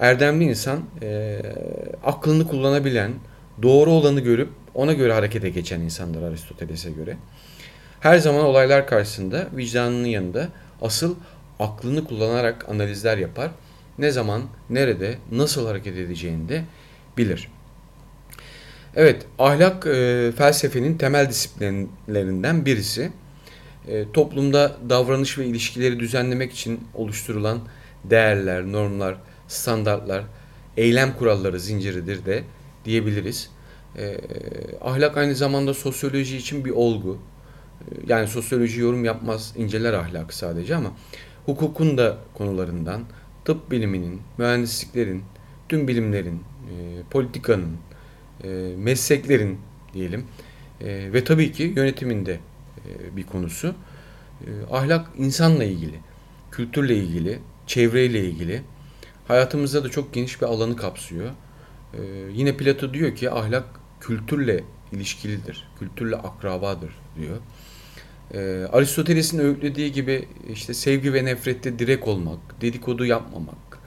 Erdemli 0.00 0.44
insan 0.44 0.82
e, 1.02 1.40
aklını 2.04 2.48
kullanabilen, 2.48 3.12
doğru 3.62 3.90
olanı 3.90 4.20
görüp 4.20 4.48
ona 4.74 4.92
göre 4.92 5.12
harekete 5.12 5.50
geçen 5.50 5.80
insanlar 5.80 6.22
Aristoteles'e 6.22 6.90
göre. 6.90 7.16
Her 8.00 8.18
zaman 8.18 8.44
olaylar 8.44 8.86
karşısında 8.86 9.46
vicdanının 9.56 10.06
yanında 10.06 10.48
asıl 10.82 11.14
aklını 11.58 12.04
kullanarak 12.04 12.68
analizler 12.68 13.18
yapar. 13.18 13.50
Ne 13.98 14.10
zaman, 14.10 14.42
nerede, 14.70 15.18
nasıl 15.32 15.66
hareket 15.66 15.96
edeceğini 15.96 16.48
de 16.48 16.64
bilir. 17.16 17.48
Evet, 18.96 19.26
ahlak 19.38 19.86
e, 19.86 20.32
felsefenin 20.36 20.98
temel 20.98 21.28
disiplinlerinden 21.28 22.66
birisi. 22.66 23.10
E, 23.88 24.12
toplumda 24.12 24.76
davranış 24.88 25.38
ve 25.38 25.46
ilişkileri 25.46 26.00
düzenlemek 26.00 26.52
için 26.52 26.80
oluşturulan 26.94 27.60
değerler, 28.04 28.72
normlar, 28.72 29.16
standartlar, 29.48 30.24
eylem 30.76 31.16
kuralları 31.16 31.60
zinciridir 31.60 32.26
de 32.26 32.44
diyebiliriz. 32.84 33.50
E, 33.96 34.18
ahlak 34.80 35.16
aynı 35.16 35.34
zamanda 35.34 35.74
sosyoloji 35.74 36.36
için 36.36 36.64
bir 36.64 36.70
olgu. 36.70 37.18
E, 37.80 37.84
yani 38.06 38.28
sosyoloji 38.28 38.80
yorum 38.80 39.04
yapmaz, 39.04 39.54
inceler 39.56 39.92
ahlakı 39.92 40.36
sadece 40.36 40.76
ama 40.76 40.92
hukukun 41.46 41.98
da 41.98 42.18
konularından, 42.34 43.02
tıp 43.44 43.70
biliminin, 43.70 44.20
mühendisliklerin, 44.38 45.22
tüm 45.68 45.88
bilimlerin, 45.88 46.34
e, 46.36 47.02
politikanın, 47.10 47.76
e, 48.44 48.48
mesleklerin 48.76 49.58
diyelim 49.94 50.24
e, 50.80 51.12
ve 51.12 51.24
tabii 51.24 51.52
ki 51.52 51.72
yönetiminde 51.76 52.40
bir 53.16 53.22
konusu. 53.22 53.74
Ahlak 54.70 55.10
insanla 55.18 55.64
ilgili, 55.64 55.94
kültürle 56.50 56.96
ilgili, 56.96 57.38
çevreyle 57.66 58.24
ilgili, 58.24 58.62
hayatımızda 59.28 59.84
da 59.84 59.88
çok 59.88 60.14
geniş 60.14 60.40
bir 60.40 60.46
alanı 60.46 60.76
kapsıyor. 60.76 61.30
Ee, 61.94 61.98
yine 62.32 62.56
Plato 62.56 62.94
diyor 62.94 63.16
ki 63.16 63.30
ahlak 63.30 63.64
kültürle 64.00 64.64
ilişkilidir, 64.92 65.68
kültürle 65.78 66.16
akrabadır 66.16 66.90
diyor. 67.18 67.36
Ee, 68.34 68.66
Aristoteles'in 68.72 69.38
öğütlediği 69.38 69.92
gibi 69.92 70.28
işte 70.52 70.74
sevgi 70.74 71.14
ve 71.14 71.24
nefrette 71.24 71.78
direk 71.78 72.08
olmak, 72.08 72.60
dedikodu 72.60 73.04
yapmamak, 73.04 73.78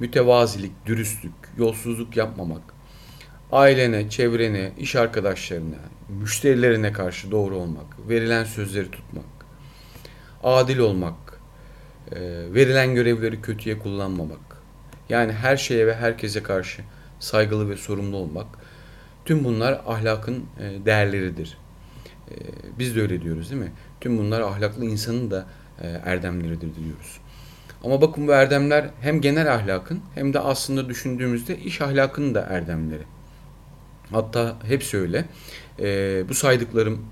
mütevazilik, 0.00 0.86
dürüstlük, 0.86 1.32
yolsuzluk 1.58 2.16
yapmamak, 2.16 2.62
ailene, 3.52 4.10
çevrene, 4.10 4.72
iş 4.78 4.96
arkadaşlarına, 4.96 5.76
müşterilerine 6.20 6.92
karşı 6.92 7.30
doğru 7.30 7.56
olmak, 7.56 8.08
verilen 8.08 8.44
sözleri 8.44 8.90
tutmak, 8.90 9.24
adil 10.42 10.78
olmak, 10.78 11.40
e, 12.12 12.20
verilen 12.54 12.94
görevleri 12.94 13.42
kötüye 13.42 13.78
kullanmamak, 13.78 14.47
yani 15.08 15.32
her 15.32 15.56
şeye 15.56 15.86
ve 15.86 15.94
herkese 15.94 16.42
karşı 16.42 16.82
saygılı 17.20 17.70
ve 17.70 17.76
sorumlu 17.76 18.16
olmak. 18.16 18.46
Tüm 19.24 19.44
bunlar 19.44 19.80
ahlakın 19.86 20.44
e, 20.60 20.86
değerleridir. 20.86 21.58
E, 22.30 22.34
biz 22.78 22.96
de 22.96 23.02
öyle 23.02 23.22
diyoruz 23.22 23.50
değil 23.50 23.62
mi? 23.62 23.72
Tüm 24.00 24.18
bunlar 24.18 24.40
ahlaklı 24.40 24.84
insanın 24.84 25.30
da 25.30 25.46
e, 25.82 25.88
erdemleridir 25.88 26.74
diyoruz. 26.74 27.20
Ama 27.84 28.00
bakın 28.00 28.28
bu 28.28 28.32
erdemler 28.32 28.90
hem 29.00 29.20
genel 29.20 29.54
ahlakın 29.54 30.00
hem 30.14 30.34
de 30.34 30.40
aslında 30.40 30.88
düşündüğümüzde 30.88 31.58
iş 31.58 31.80
ahlakının 31.80 32.34
da 32.34 32.40
erdemleri. 32.40 33.02
Hatta 34.10 34.56
hepsi 34.68 34.98
öyle. 34.98 35.24
Bu 36.28 36.34
saydıklarım 36.34 37.06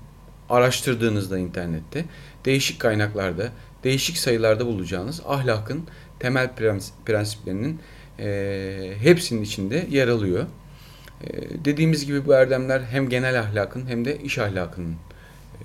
araştırdığınızda 0.49 1.37
internette 1.37 2.05
değişik 2.45 2.79
kaynaklarda, 2.79 3.51
değişik 3.83 4.17
sayılarda 4.17 4.65
bulacağınız 4.65 5.21
ahlakın 5.27 5.87
temel 6.19 6.49
prensiplerinin 7.05 7.79
e, 8.19 8.93
hepsinin 8.99 9.41
içinde 9.41 9.87
yer 9.89 10.07
alıyor. 10.07 10.45
E, 11.23 11.29
dediğimiz 11.65 12.05
gibi 12.05 12.25
bu 12.25 12.33
erdemler 12.33 12.81
hem 12.81 13.09
genel 13.09 13.39
ahlakın 13.39 13.87
hem 13.87 14.05
de 14.05 14.19
iş 14.19 14.37
ahlakının 14.37 14.95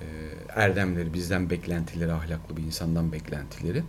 e, 0.01 0.05
erdemleri, 0.49 1.15
bizden 1.15 1.51
beklentileri, 1.51 2.13
ahlaklı 2.13 2.57
bir 2.57 2.63
insandan 2.63 3.13
beklentileri. 3.13 3.83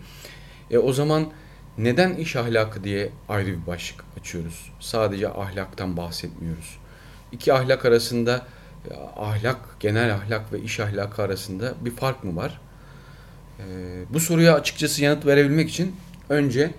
E, 0.72 0.77
o 0.77 0.93
zaman 0.93 1.32
neden 1.77 2.15
iş 2.15 2.36
ahlakı 2.36 2.84
diye 2.84 3.10
ayrı 3.29 3.48
bir 3.48 3.67
başlık 3.67 4.03
açıyoruz? 4.20 4.72
Sadece 4.79 5.29
ahlaktan 5.29 5.98
bahsetmiyoruz. 5.98 6.77
İki 7.32 7.53
ahlak 7.53 7.86
arasında 7.86 8.48
ahlak, 9.15 9.58
genel 9.79 10.13
ahlak 10.13 10.53
ve 10.53 10.60
iş 10.62 10.79
ahlakı 10.79 11.22
arasında 11.22 11.74
bir 11.82 11.91
fark 11.91 12.24
mı 12.24 12.36
var? 12.36 12.62
E, 13.60 13.63
bu 14.10 14.20
soruya 14.20 14.55
açıkçası 14.55 15.03
yanıt 15.03 15.25
verebilmek 15.25 15.70
için 15.70 15.96
önce 16.30 16.74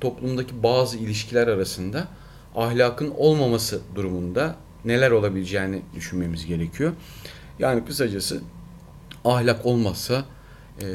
toplumdaki 0.00 0.62
bazı 0.62 0.98
ilişkiler 0.98 1.48
arasında 1.48 2.08
ahlakın 2.54 3.10
olmaması 3.16 3.80
durumunda 3.94 4.56
neler 4.84 5.10
olabileceğini 5.10 5.82
düşünmemiz 5.94 6.46
gerekiyor. 6.46 6.92
Yani 7.58 7.84
kısacası 7.84 8.42
ahlak 9.24 9.66
olmazsa 9.66 10.24
e, 10.82 10.86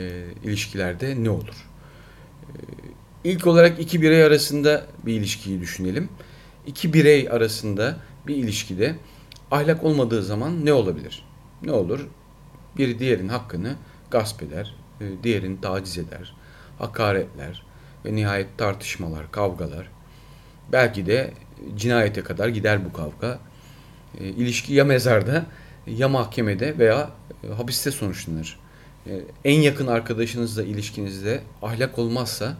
ilişkilerde 0.44 1.24
ne 1.24 1.30
olur? 1.30 1.68
E, 2.50 2.58
ilk 3.24 3.48
olarak 3.48 3.80
iki 3.80 4.02
birey 4.02 4.24
arasında 4.24 4.86
bir 5.06 5.14
ilişkiyi 5.14 5.62
düşünelim. 5.62 6.10
İki 6.68 6.94
birey 6.94 7.30
arasında 7.30 7.98
bir 8.28 8.36
ilişkide 8.36 8.96
ahlak 9.52 9.84
olmadığı 9.84 10.24
zaman 10.24 10.66
ne 10.66 10.74
olabilir? 10.74 11.26
Ne 11.62 11.72
olur? 11.72 12.08
Biri 12.78 13.00
diğerin 13.00 13.28
hakkını 13.28 13.76
gasp 14.12 14.44
eder, 14.44 14.76
e, 15.02 15.06
diğerini 15.24 15.62
taciz 15.62 15.98
eder, 15.98 16.36
hakaretler, 16.80 17.64
ve 18.06 18.16
nihayet 18.16 18.58
tartışmalar, 18.58 19.32
kavgalar. 19.32 19.88
Belki 20.72 21.06
de 21.06 21.34
cinayete 21.78 22.22
kadar 22.22 22.48
gider 22.48 22.86
bu 22.86 22.94
kavga. 22.94 23.40
E, 24.20 24.28
ilişki 24.28 24.74
ya 24.74 24.86
mezarda 24.86 25.46
ya 25.88 26.10
mahkemede 26.10 26.78
veya 26.78 27.10
e, 27.44 27.48
hapiste 27.48 27.92
sonuçlanır. 27.92 28.60
E, 29.08 29.22
en 29.46 29.62
yakın 29.62 29.88
arkadaşınızla 29.88 30.64
ilişkinizde 30.64 31.42
ahlak 31.62 32.00
olmazsa 32.00 32.58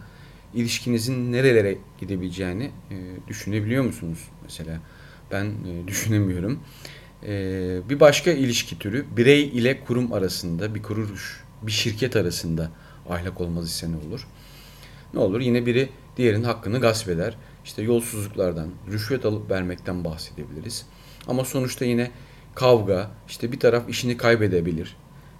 ilişkinizin 0.54 1.32
nerelere 1.32 1.78
gidebileceğini 2.00 2.70
e, 2.90 2.96
düşünebiliyor 3.28 3.84
musunuz 3.84 4.18
mesela? 4.42 4.80
Ben 5.30 5.44
e, 5.44 5.86
düşünemiyorum. 5.88 6.60
E, 7.26 7.30
bir 7.88 8.00
başka 8.00 8.30
ilişki 8.30 8.78
türü 8.78 9.04
birey 9.16 9.44
ile 9.44 9.84
kurum 9.84 10.12
arasında, 10.12 10.74
bir 10.74 10.82
kuruluş, 10.82 11.44
bir 11.62 11.72
şirket 11.72 12.16
arasında 12.16 12.70
ahlak 13.08 13.40
olmaz 13.40 13.70
ise 13.70 13.92
ne 13.92 13.96
olur? 14.08 14.26
Ne 15.14 15.18
olur? 15.18 15.40
Yine 15.40 15.66
biri 15.66 15.88
diğerinin 16.16 16.44
hakkını 16.44 16.80
gasp 16.80 17.08
eder. 17.08 17.36
İşte 17.64 17.82
yolsuzluklardan, 17.82 18.70
rüşvet 18.92 19.24
alıp 19.24 19.50
vermekten 19.50 20.04
bahsedebiliriz. 20.04 20.86
Ama 21.26 21.44
sonuçta 21.44 21.84
yine 21.84 22.10
kavga, 22.54 23.10
işte 23.28 23.52
bir 23.52 23.60
taraf 23.60 23.88
işini 23.88 24.16
kaybedebilir. 24.16 24.96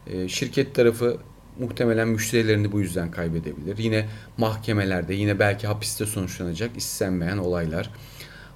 E, 0.07 0.29
şirket 0.29 0.75
tarafı 0.75 1.19
muhtemelen 1.59 2.09
müşterilerini 2.09 2.73
bu 2.73 2.81
yüzden 2.81 3.11
kaybedebilir. 3.11 3.79
Yine 3.79 4.09
mahkemelerde, 4.39 5.15
yine 5.15 5.39
belki 5.39 5.67
hapiste 5.67 6.07
sonuçlanacak 6.07 6.77
istenmeyen 6.77 7.39
olaylar. 7.39 7.91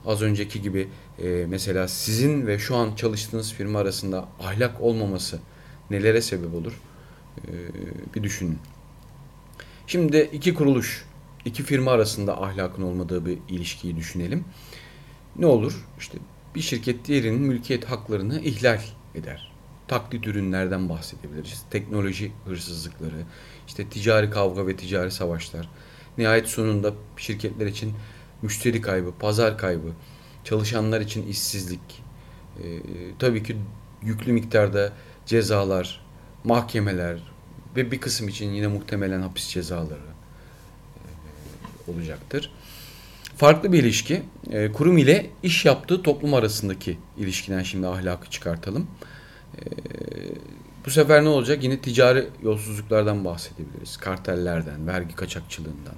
Az 0.06 0.22
önceki 0.22 0.62
gibi 0.62 0.88
e, 1.22 1.46
mesela 1.48 1.88
sizin 1.88 2.46
ve 2.46 2.58
şu 2.58 2.76
an 2.76 2.94
çalıştığınız 2.94 3.52
firma 3.52 3.78
arasında 3.78 4.28
ahlak 4.40 4.80
olmaması 4.80 5.38
nelere 5.90 6.22
sebep 6.22 6.54
olur 6.54 6.80
e, 7.38 7.50
bir 8.14 8.22
düşünün. 8.22 8.58
Şimdi 9.86 10.30
iki 10.32 10.54
kuruluş, 10.54 11.04
iki 11.48 11.62
firma 11.62 11.90
arasında 11.90 12.42
ahlakın 12.42 12.82
olmadığı 12.82 13.26
bir 13.26 13.38
ilişkiyi 13.48 13.96
düşünelim. 13.96 14.44
Ne 15.36 15.46
olur? 15.46 15.86
İşte 15.98 16.18
bir 16.54 16.60
şirket 16.60 17.04
diğerinin 17.04 17.42
mülkiyet 17.42 17.84
haklarını 17.84 18.40
ihlal 18.40 18.80
eder. 19.14 19.52
Taklit 19.88 20.26
ürünlerden 20.26 20.88
bahsedebiliriz. 20.88 21.64
Teknoloji 21.70 22.32
hırsızlıkları, 22.44 23.22
işte 23.66 23.88
ticari 23.88 24.30
kavga 24.30 24.66
ve 24.66 24.76
ticari 24.76 25.10
savaşlar. 25.10 25.68
Nihayet 26.18 26.46
sonunda 26.46 26.92
şirketler 27.16 27.66
için 27.66 27.94
müşteri 28.42 28.80
kaybı, 28.80 29.12
pazar 29.18 29.58
kaybı, 29.58 29.92
çalışanlar 30.44 31.00
için 31.00 31.26
işsizlik, 31.26 32.02
e, 32.62 32.64
tabii 33.18 33.42
ki 33.42 33.56
yüklü 34.02 34.32
miktarda 34.32 34.92
cezalar, 35.26 36.04
mahkemeler 36.44 37.32
ve 37.76 37.90
bir 37.90 38.00
kısım 38.00 38.28
için 38.28 38.50
yine 38.50 38.66
muhtemelen 38.66 39.22
hapis 39.22 39.48
cezaları 39.48 40.17
olacaktır. 41.88 42.50
Farklı 43.36 43.72
bir 43.72 43.82
ilişki. 43.82 44.22
E, 44.50 44.72
kurum 44.72 44.98
ile 44.98 45.30
iş 45.42 45.64
yaptığı 45.64 46.02
toplum 46.02 46.34
arasındaki 46.34 46.98
ilişkiden 47.18 47.62
şimdi 47.62 47.86
ahlakı 47.86 48.30
çıkartalım. 48.30 48.86
E, 49.58 49.64
bu 50.86 50.90
sefer 50.90 51.24
ne 51.24 51.28
olacak? 51.28 51.64
Yine 51.64 51.78
ticari 51.78 52.28
yolsuzluklardan 52.42 53.24
bahsedebiliriz. 53.24 53.96
Kartellerden, 53.96 54.86
vergi 54.86 55.14
kaçakçılığından. 55.14 55.94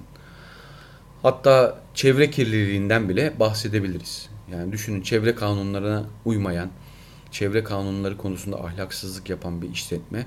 Hatta 1.21 1.79
çevre 1.93 2.29
kirliliğinden 2.29 3.09
bile 3.09 3.33
bahsedebiliriz. 3.39 4.29
Yani 4.51 4.71
düşünün 4.71 5.01
çevre 5.01 5.35
kanunlarına 5.35 6.05
uymayan, 6.25 6.69
çevre 7.31 7.63
kanunları 7.63 8.17
konusunda 8.17 8.63
ahlaksızlık 8.63 9.29
yapan 9.29 9.61
bir 9.61 9.69
işletme 9.69 10.25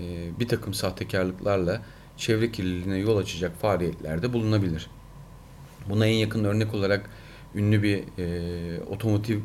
e, 0.00 0.30
bir 0.40 0.48
takım 0.48 0.74
sahtekarlıklarla 0.74 1.82
çevre 2.16 2.52
kirliliğine 2.52 2.98
yol 2.98 3.16
açacak 3.16 3.60
faaliyetlerde 3.60 4.32
bulunabilir. 4.32 4.90
Buna 5.88 6.06
en 6.06 6.14
yakın 6.14 6.44
örnek 6.44 6.74
olarak 6.74 7.10
ünlü 7.54 7.82
bir 7.82 8.02
e, 8.18 8.80
otomotiv 8.80 9.38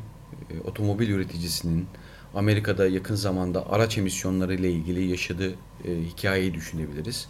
e, 0.49 0.59
otomobil 0.59 1.09
üreticisinin 1.09 1.87
Amerika'da 2.35 2.87
yakın 2.87 3.15
zamanda 3.15 3.71
araç 3.71 3.97
emisyonları 3.97 4.53
ile 4.53 4.71
ilgili 4.71 5.03
yaşadığı 5.03 5.51
e, 5.85 6.01
hikayeyi 6.13 6.53
düşünebiliriz. 6.53 7.27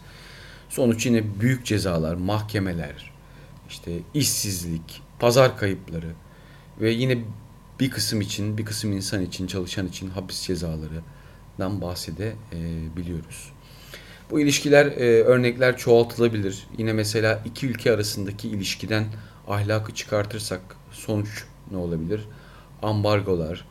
Sonuç 0.70 1.06
yine 1.06 1.39
büyük 1.39 1.65
cezalar, 1.65 2.15
mahkemeler, 2.15 3.12
işte 3.70 3.91
işsizlik, 4.13 5.01
pazar 5.20 5.58
kayıpları 5.58 6.13
ve 6.82 6.91
yine 6.91 7.17
bir 7.79 7.89
kısım 7.89 8.22
için, 8.22 8.58
bir 8.58 8.65
kısım 8.65 8.91
insan 8.91 9.22
için, 9.22 9.48
çalışan 9.48 9.88
için 9.88 10.10
hapis 10.10 10.41
cezalarından 10.48 11.82
bahsedebiliyoruz. 11.82 13.51
Bu 14.31 14.39
ilişkiler, 14.39 14.86
e, 14.86 15.24
örnekler 15.24 15.77
çoğaltılabilir. 15.77 16.67
Yine 16.77 16.93
mesela 16.93 17.41
iki 17.46 17.67
ülke 17.67 17.91
arasındaki 17.91 18.50
ilişkiden 18.50 19.05
ahlakı 19.48 19.93
çıkartırsak 19.93 20.62
sonuç 20.91 21.46
ne 21.72 21.77
olabilir? 21.77 22.22
Ambargolar, 22.81 23.65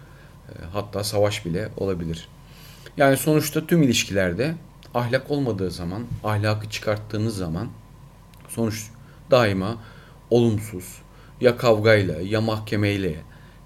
e, 0.49 0.53
hatta 0.73 1.05
savaş 1.05 1.47
bile 1.47 1.69
olabilir. 1.77 2.29
Yani 2.97 3.17
sonuçta 3.17 3.67
tüm 3.67 3.83
ilişkilerde 3.83 4.55
ahlak 4.95 5.31
olmadığı 5.31 5.71
zaman, 5.71 6.03
ahlakı 6.25 6.71
çıkarttığınız 6.71 7.37
zaman 7.37 7.69
sonuç 8.49 8.87
daima 9.31 9.77
olumsuz. 10.31 10.85
Ya 11.41 11.57
kavgayla, 11.57 12.21
ya 12.21 12.41
mahkemeyle, 12.41 13.17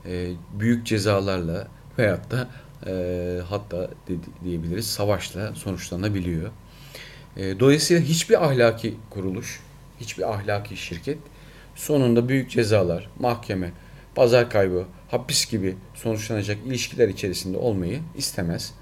e, 0.06 0.30
büyük 0.52 0.86
cezalarla 0.86 1.68
veyahut 1.98 2.30
da 2.30 2.48
e, 2.86 2.92
hatta 3.48 3.76
de, 3.82 4.14
diyebiliriz 4.44 4.86
savaşla 4.86 5.54
sonuçlanabiliyor. 5.54 6.50
E, 7.36 7.60
dolayısıyla 7.60 8.02
hiçbir 8.02 8.44
ahlaki 8.44 8.94
kuruluş, 9.10 9.60
hiçbir 10.00 10.32
ahlaki 10.32 10.76
şirket 10.76 11.18
sonunda 11.74 12.28
büyük 12.28 12.50
cezalar, 12.50 13.10
mahkeme, 13.18 13.72
pazar 14.14 14.50
kaybı, 14.50 14.84
hapis 15.10 15.50
gibi 15.50 15.76
sonuçlanacak 15.94 16.58
ilişkiler 16.66 17.08
içerisinde 17.08 17.56
olmayı 17.56 18.00
istemez. 18.16 18.74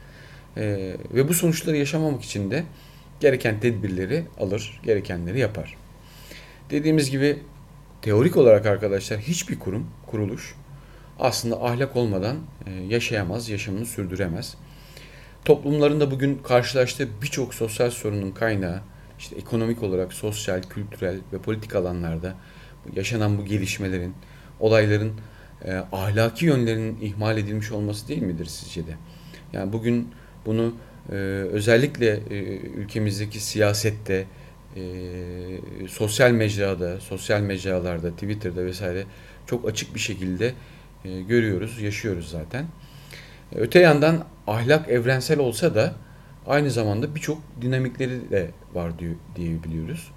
E, 0.57 0.95
ve 1.15 1.29
bu 1.29 1.35
sonuçları 1.35 1.77
yaşamamak 1.77 2.25
için 2.25 2.51
de 2.51 2.65
gereken 3.21 3.61
tedbirleri 3.61 4.25
alır, 4.39 4.81
gerekenleri 4.85 5.39
yapar. 5.39 5.77
Dediğimiz 6.71 7.11
gibi 7.11 7.39
teorik 8.03 8.37
olarak 8.37 8.67
arkadaşlar 8.67 9.21
hiçbir 9.21 9.59
kurum, 9.59 9.87
kuruluş 10.07 10.55
aslında 11.19 11.65
ahlak 11.65 11.97
olmadan 11.97 12.37
e, 12.67 12.71
yaşayamaz, 12.73 13.49
yaşamını 13.49 13.87
sürdüremez. 13.87 14.57
Toplumlarında 15.45 16.11
bugün 16.11 16.39
karşılaştığı 16.39 17.09
birçok 17.23 17.55
sosyal 17.55 17.91
sorunun 17.91 18.31
kaynağı 18.31 18.81
işte 19.19 19.37
ekonomik 19.37 19.83
olarak 19.83 20.13
sosyal, 20.13 20.63
kültürel 20.63 21.21
ve 21.33 21.39
politik 21.39 21.75
alanlarda 21.77 22.35
yaşanan 22.95 23.39
bu 23.39 23.45
gelişmelerin, 23.45 24.15
olayların 24.61 25.13
e, 25.65 25.75
ahlaki 25.93 26.47
yönlerinin 26.47 26.99
ihmal 27.01 27.39
edilmiş 27.39 27.73
olması 27.73 28.09
değil 28.09 28.23
midir 28.23 28.47
sizce 28.47 28.87
de? 28.87 28.97
Yani 29.53 29.73
bugün 29.73 30.09
bunu 30.47 30.75
e, 31.11 31.15
özellikle 31.53 32.21
e, 32.31 32.37
ülkemizdeki 32.57 33.41
siyasette, 33.41 34.25
e, 34.77 34.83
sosyal 35.89 36.31
mecrada, 36.31 37.01
sosyal 37.01 37.41
mecralarda, 37.41 38.11
Twitter'da 38.11 38.65
vesaire 38.65 39.05
çok 39.47 39.69
açık 39.69 39.95
bir 39.95 40.01
şekilde 40.01 40.55
e, 41.05 41.23
görüyoruz, 41.23 41.81
yaşıyoruz 41.81 42.31
zaten. 42.31 42.67
Öte 43.55 43.79
yandan 43.79 44.25
ahlak 44.47 44.89
evrensel 44.89 45.39
olsa 45.39 45.75
da 45.75 45.95
aynı 46.47 46.71
zamanda 46.71 47.15
birçok 47.15 47.39
dinamikleri 47.61 48.31
de 48.31 48.51
var 48.75 48.99
diyor, 48.99 49.15
diyebiliyoruz. 49.37 50.11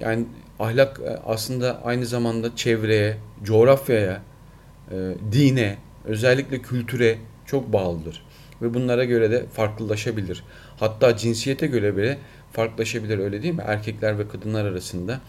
Yani 0.00 0.24
ahlak 0.58 1.00
e, 1.00 1.16
aslında 1.26 1.82
aynı 1.84 2.06
zamanda 2.06 2.56
çevreye, 2.56 3.16
coğrafyaya, 3.42 4.22
e, 4.90 4.96
dine, 5.32 5.76
özellikle 6.04 6.62
kültüre 6.62 7.18
çok 7.46 7.72
bağlıdır. 7.72 8.26
Ve 8.62 8.74
bunlara 8.74 9.04
göre 9.04 9.30
de 9.30 9.46
farklılaşabilir. 9.46 10.44
Hatta 10.76 11.16
cinsiyete 11.16 11.66
göre 11.66 11.96
bile 11.96 12.18
farklılaşabilir 12.52 13.18
öyle 13.18 13.42
değil 13.42 13.54
mi? 13.54 13.62
Erkekler 13.66 14.18
ve 14.18 14.28
kadınlar 14.28 14.64
arasında 14.64 15.20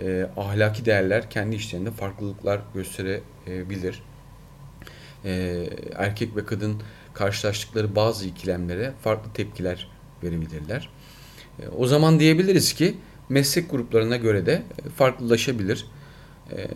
e, 0.00 0.26
ahlaki 0.36 0.84
değerler 0.84 1.30
kendi 1.30 1.56
içlerinde 1.56 1.90
farklılıklar 1.90 2.60
gösterebilir. 2.74 4.02
E, 5.28 5.64
erkek 5.96 6.36
ve 6.36 6.44
kadın 6.44 6.82
karşılaştıkları 7.14 7.96
bazı 7.96 8.26
ikilemlere 8.26 8.92
farklı 9.02 9.32
tepkiler 9.32 9.88
verebilirler. 10.22 10.88
E, 11.62 11.68
o 11.68 11.86
zaman 11.86 12.20
diyebiliriz 12.20 12.72
ki 12.72 12.94
meslek 13.28 13.70
gruplarına 13.70 14.16
göre 14.16 14.46
de 14.46 14.62
farklılaşabilir. 14.96 15.86
E, 16.52 16.68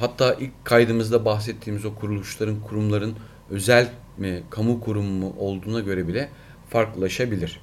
hatta 0.00 0.34
ilk 0.34 0.64
kaydımızda 0.64 1.24
bahsettiğimiz 1.24 1.84
o 1.84 1.94
kuruluşların, 1.94 2.60
kurumların 2.60 3.16
özel 3.50 3.88
mi, 4.18 4.42
kamu 4.50 4.80
kurumu 4.80 5.12
mu 5.12 5.34
olduğuna 5.38 5.80
göre 5.80 6.08
bile 6.08 6.28
farklılaşabilir. 6.70 7.60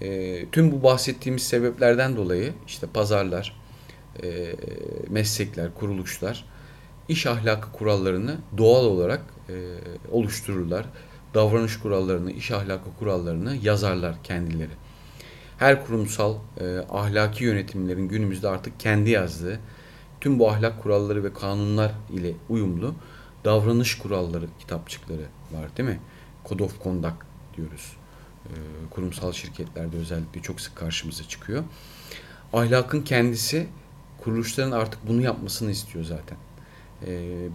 E, 0.00 0.48
tüm 0.52 0.72
bu 0.72 0.82
bahsettiğimiz 0.82 1.42
sebeplerden 1.42 2.16
dolayı 2.16 2.52
işte 2.66 2.86
pazarlar, 2.86 3.60
e, 4.22 4.54
meslekler, 5.08 5.74
kuruluşlar 5.74 6.44
iş 7.08 7.26
ahlakı 7.26 7.72
kurallarını 7.72 8.36
doğal 8.58 8.84
olarak 8.84 9.22
e, 9.48 9.54
oluştururlar. 10.10 10.86
Davranış 11.34 11.78
kurallarını, 11.78 12.32
iş 12.32 12.50
ahlakı 12.50 12.94
kurallarını 12.98 13.56
yazarlar 13.62 14.14
kendileri. 14.24 14.70
Her 15.58 15.86
kurumsal 15.86 16.34
e, 16.60 16.78
ahlaki 16.90 17.44
yönetimlerin 17.44 18.08
günümüzde 18.08 18.48
artık 18.48 18.80
kendi 18.80 19.10
yazdığı 19.10 19.60
tüm 20.20 20.38
bu 20.38 20.50
ahlak 20.50 20.82
kuralları 20.82 21.24
ve 21.24 21.32
kanunlar 21.32 21.92
ile 22.10 22.32
uyumlu 22.48 22.94
davranış 23.44 23.98
kuralları 23.98 24.46
kitapçıkları 24.58 25.26
var 25.52 25.76
değil 25.76 25.88
mi? 25.88 26.00
Code 26.48 26.64
of 26.64 26.82
Conduct 26.82 27.24
diyoruz. 27.56 27.96
E, 28.44 28.52
kurumsal 28.90 29.32
şirketlerde 29.32 29.96
özellikle 29.96 30.42
çok 30.42 30.60
sık 30.60 30.76
karşımıza 30.76 31.24
çıkıyor. 31.24 31.64
Ahlakın 32.52 33.02
kendisi 33.02 33.66
kuruluşların 34.18 34.72
artık 34.72 35.08
bunu 35.08 35.22
yapmasını 35.22 35.70
istiyor 35.70 36.04
zaten. 36.04 36.38
E, 37.06 37.08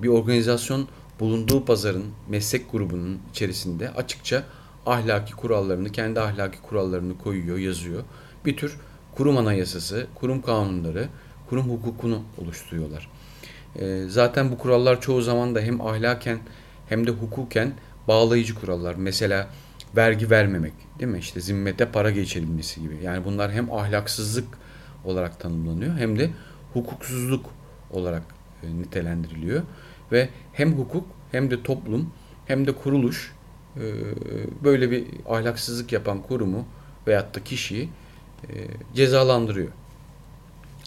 bir 0.04 0.08
organizasyon 0.08 0.88
bulunduğu 1.19 1.65
pazarın 1.65 2.06
meslek 2.30 2.71
grubunun 2.71 3.19
içerisinde 3.32 3.89
açıkça 3.89 4.43
ahlaki 4.86 5.34
kurallarını, 5.34 5.91
kendi 5.91 6.19
ahlaki 6.19 6.62
kurallarını 6.62 7.17
koyuyor, 7.17 7.58
yazıyor. 7.58 8.04
Bir 8.45 8.58
tür 8.58 8.77
kurum 9.15 9.38
anayasası, 9.38 10.08
kurum 10.15 10.41
kanunları, 10.41 11.08
kurum 11.49 11.69
hukukunu 11.69 12.23
oluşturuyorlar. 12.38 13.10
E, 13.75 14.06
zaten 14.08 14.51
bu 14.51 14.58
kurallar 14.58 15.01
çoğu 15.01 15.21
zaman 15.21 15.56
da 15.56 15.60
hem 15.60 15.82
ahlaken 15.82 16.39
hem 16.89 17.08
de 17.08 17.12
hukuken 17.12 17.73
bağlayıcı 18.08 18.56
kurallar. 18.56 18.95
Mesela 18.95 19.47
vergi 19.95 20.30
vermemek, 20.30 20.73
değil 20.99 21.12
mi? 21.12 21.19
İşte 21.19 21.41
zimmete 21.41 21.86
para 21.86 22.12
geçirilmesi 22.12 22.82
gibi. 22.82 22.99
Yani 23.04 23.25
bunlar 23.25 23.51
hem 23.51 23.73
ahlaksızlık 23.73 24.47
olarak 25.06 25.39
tanımlanıyor 25.39 25.97
hem 25.97 26.19
de 26.19 26.30
hukuksuzluk 26.73 27.45
olarak 27.91 28.23
nitelendiriliyor 28.63 29.63
ve 30.12 30.30
hem 30.54 30.74
hukuk 30.74 31.06
hem 31.32 31.52
de 31.52 31.63
toplum 31.63 32.13
hem 32.45 32.67
de 32.67 32.71
kuruluş 32.71 33.34
e, 33.78 33.84
böyle 34.63 34.91
bir 34.91 35.06
ahlaksızlık 35.30 35.91
yapan 35.91 36.21
kurumu 36.21 36.65
veyahut 37.08 37.36
da 37.36 37.43
kişiyi 37.43 37.89
e, 38.50 38.54
cezalandırıyor. 38.95 39.71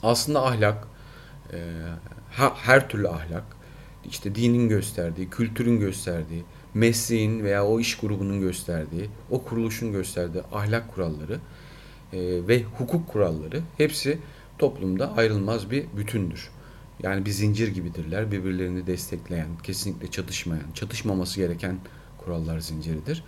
Aslında 0.02 0.46
ahlak, 0.46 0.88
e, 1.52 1.58
her 2.56 2.88
türlü 2.88 3.08
ahlak, 3.08 3.44
işte 4.08 4.34
dinin 4.34 4.68
gösterdiği, 4.68 5.30
kültürün 5.30 5.80
gösterdiği, 5.80 6.44
mesleğin 6.74 7.44
veya 7.44 7.66
o 7.66 7.80
iş 7.80 7.96
grubunun 7.96 8.40
gösterdiği, 8.40 9.10
o 9.30 9.44
kuruluşun 9.44 9.92
gösterdiği 9.92 10.42
ahlak 10.52 10.94
kuralları 10.94 11.38
ve 12.48 12.62
hukuk 12.62 13.08
kuralları 13.08 13.62
hepsi 13.76 14.18
toplumda 14.58 15.16
ayrılmaz 15.16 15.70
bir 15.70 15.84
bütündür. 15.96 16.50
Yani 17.02 17.26
bir 17.26 17.30
zincir 17.30 17.68
gibidirler. 17.68 18.32
Birbirlerini 18.32 18.86
destekleyen, 18.86 19.48
kesinlikle 19.62 20.10
çatışmayan, 20.10 20.72
çatışmaması 20.74 21.40
gereken 21.40 21.78
kurallar 22.18 22.58
zinciridir. 22.58 23.24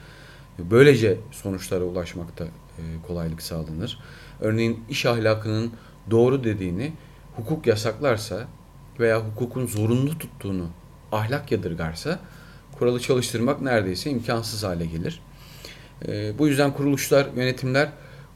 Böylece 0.59 1.19
sonuçlara 1.31 1.85
ulaşmakta 1.85 2.45
e, 2.45 2.83
kolaylık 3.07 3.43
sağlanır. 3.43 3.99
Örneğin 4.41 4.85
iş 4.91 5.07
ahlakının 5.07 5.73
doğru 6.11 6.45
dediğini 6.45 6.93
hukuk 7.37 7.67
yasaklarsa 7.67 8.49
veya 9.01 9.27
hukukun 9.27 9.67
zorunlu 9.67 10.19
tuttuğunu 10.19 10.69
ahlak 11.13 11.53
yadırgarsa 11.53 12.21
kuralı 12.79 13.01
çalıştırmak 13.01 13.61
neredeyse 13.61 14.11
imkansız 14.11 14.65
hale 14.65 14.87
gelir. 14.87 15.21
E, 16.09 16.39
bu 16.39 16.49
yüzden 16.49 16.75
kuruluşlar, 16.75 17.27
yönetimler 17.37 17.89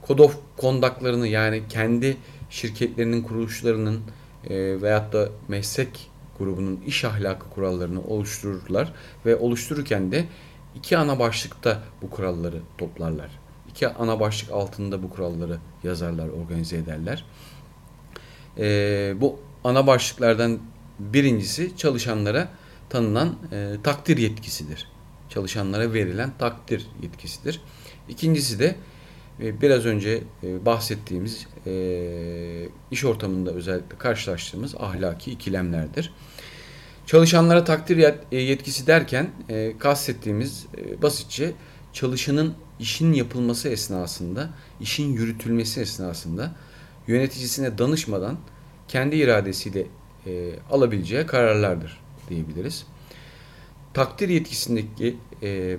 kod 0.03 0.19
of 0.19 0.39
kondaklarını 0.57 1.29
yani 1.29 1.63
kendi 1.69 2.17
şirketlerinin, 2.51 3.23
kuruluşlarının 3.23 4.01
e, 4.49 4.83
veyahut 4.83 5.13
da 5.13 5.29
meslek 5.49 6.11
grubunun 6.39 6.81
iş 6.87 7.05
ahlakı 7.05 7.51
kurallarını 7.51 8.03
oluştururlar 8.03 8.93
ve 9.27 9.37
oluştururken 9.37 10.13
de 10.13 10.25
iki 10.77 10.99
ana 10.99 11.19
başlıkta 11.19 11.83
bu 12.03 12.11
kuralları 12.11 12.61
toplarlar. 12.79 13.31
İki 13.71 13.89
ana 13.89 14.21
başlık 14.21 14.51
altında 14.53 15.03
bu 15.03 15.11
kuralları 15.11 15.59
yazarlar, 15.85 16.29
organize 16.29 16.77
ederler. 16.77 17.25
E, 18.59 19.15
bu 19.21 19.41
ana 19.65 19.87
başlıklardan 19.87 20.59
birincisi 20.99 21.77
çalışanlara 21.77 22.49
tanınan 22.89 23.37
e, 23.53 23.77
takdir 23.83 24.17
yetkisidir. 24.17 24.89
Çalışanlara 25.29 25.93
verilen 25.93 26.33
takdir 26.39 26.87
yetkisidir. 27.03 27.61
İkincisi 28.09 28.59
de 28.59 28.77
biraz 29.41 29.87
önce 29.87 30.23
e, 30.43 30.67
bahsettiğimiz 30.67 31.47
e, 31.67 32.69
iş 32.91 33.05
ortamında 33.05 33.51
özellikle 33.51 33.99
karşılaştığımız 33.99 34.75
ahlaki 34.75 35.31
ikilemlerdir. 35.31 36.13
Çalışanlara 37.07 37.65
takdir 37.65 38.15
e, 38.33 38.39
yetkisi 38.39 38.87
derken 38.87 39.31
kastettiğimiz 39.79 40.67
basitçe 41.03 41.53
çalışanın 41.93 42.55
işin 42.79 43.13
yapılması 43.13 43.69
esnasında, 43.69 44.51
işin 44.81 45.13
yürütülmesi 45.13 45.81
esnasında 45.81 46.53
yöneticisine 47.07 47.79
danışmadan 47.79 48.39
kendi 48.89 49.17
iradesiyle 49.17 49.87
alabileceği 50.71 51.27
kararlardır 51.27 52.01
diyebiliriz. 52.29 52.87
Takdir 53.95 54.29
yetkisindeki 54.29 55.17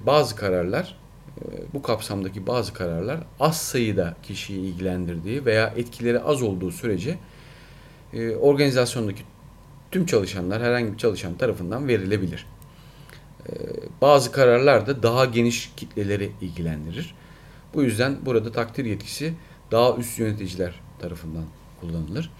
bazı 0.05 0.35
kararlar 0.35 1.00
bu 1.73 1.81
kapsamdaki 1.81 2.47
bazı 2.47 2.73
kararlar 2.73 3.19
az 3.39 3.61
sayıda 3.61 4.15
kişiyi 4.23 4.59
ilgilendirdiği 4.59 5.45
veya 5.45 5.73
etkileri 5.77 6.19
az 6.19 6.41
olduğu 6.41 6.71
sürece 6.71 7.17
e, 8.13 8.35
organizasyondaki 8.35 9.23
tüm 9.91 10.05
çalışanlar 10.05 10.61
herhangi 10.61 10.93
bir 10.93 10.97
çalışan 10.97 11.37
tarafından 11.37 11.87
verilebilir. 11.87 12.45
E, 13.49 13.51
bazı 14.01 14.31
kararlar 14.31 14.87
da 14.87 15.03
daha 15.03 15.25
geniş 15.25 15.71
kitleleri 15.77 16.31
ilgilendirir. 16.41 17.15
Bu 17.73 17.83
yüzden 17.83 18.17
burada 18.25 18.51
takdir 18.51 18.85
yetkisi 18.85 19.33
daha 19.71 19.95
üst 19.95 20.19
yöneticiler 20.19 20.79
tarafından 20.99 21.45
kullanılır. 21.81 22.31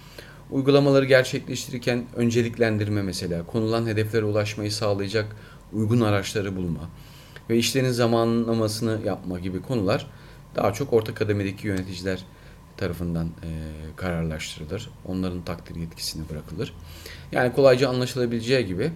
Uygulamaları 0.52 1.06
gerçekleştirirken 1.06 2.06
önceliklendirme 2.16 3.02
mesela, 3.02 3.46
konulan 3.46 3.88
hedeflere 3.88 4.26
ulaşmayı 4.26 4.72
sağlayacak 4.72 5.36
uygun 5.74 6.02
araçları 6.02 6.56
bulma, 6.56 6.90
ve 7.52 7.58
işlerin 7.58 7.92
zamanlamasını 7.92 9.00
yapma 9.06 9.40
gibi 9.40 9.62
konular 9.62 10.08
daha 10.56 10.74
çok 10.74 10.94
orta 10.94 11.14
kademedeki 11.14 11.68
yöneticiler 11.68 12.26
tarafından 12.78 13.26
e, 13.26 13.50
kararlaştırılır. 13.96 14.90
Onların 15.06 15.42
takdir 15.42 15.76
yetkisine 15.76 16.24
bırakılır. 16.30 16.74
Yani 17.32 17.54
kolayca 17.54 17.90
anlaşılabileceği 17.90 18.66
gibi 18.66 18.92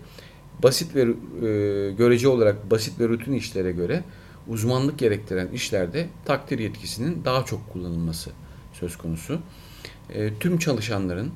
basit 0.63 0.95
ve 0.95 1.01
e, 1.01 1.91
görece 1.91 2.27
olarak 2.27 2.71
basit 2.71 2.99
ve 2.99 3.07
rutin 3.07 3.33
işlere 3.33 3.71
göre 3.71 4.03
uzmanlık 4.47 4.99
gerektiren 4.99 5.47
işlerde 5.47 6.07
takdir 6.25 6.59
yetkisinin 6.59 7.25
daha 7.25 7.45
çok 7.45 7.73
kullanılması 7.73 8.31
söz 8.73 8.97
konusu. 8.97 9.39
E, 10.13 10.33
tüm 10.39 10.59
çalışanların 10.59 11.31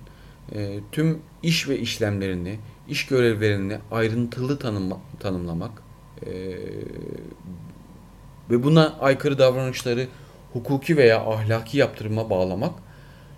e, 0.56 0.80
tüm 0.92 1.20
iş 1.44 1.70
ve 1.70 1.80
işlemlerini, 1.80 2.60
iş 2.88 3.06
görevlerini 3.06 3.78
ayrıntılı 3.92 4.60
tanım, 4.60 4.94
tanımlamak, 5.20 5.72
ee, 6.26 6.30
ve 8.50 8.64
buna 8.64 8.98
aykırı 9.00 9.38
davranışları 9.38 10.08
hukuki 10.54 10.98
veya 10.98 11.20
ahlaki 11.20 11.78
yaptırıma 11.78 12.30
bağlamak 12.30 12.74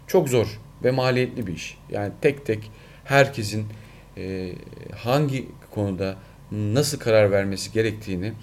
çok 0.08 0.30
zor 0.30 0.60
ve 0.84 0.92
maliyetli 0.92 1.48
bir 1.48 1.54
iş. 1.54 1.78
Yani 1.90 2.12
tek 2.22 2.46
tek 2.46 2.72
herkesin 3.04 3.66
e, 4.18 4.54
hangi 4.96 5.48
konuda 5.72 6.16
nasıl 6.52 7.00
karar 7.00 7.32
vermesi 7.32 7.72
gerektiğini 7.72 8.34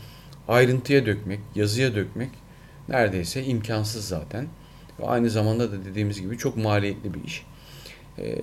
ayrıntıya 0.48 1.06
dökmek, 1.06 1.40
yazıya 1.54 1.94
dökmek 1.94 2.30
neredeyse 2.88 3.44
imkansız 3.44 4.08
zaten. 4.08 4.46
Ve 5.00 5.06
aynı 5.06 5.30
zamanda 5.30 5.72
da 5.72 5.84
dediğimiz 5.84 6.20
gibi 6.20 6.38
çok 6.38 6.56
maliyetli 6.56 7.14
bir 7.14 7.24
iş. 7.24 7.46
Ee, 8.18 8.38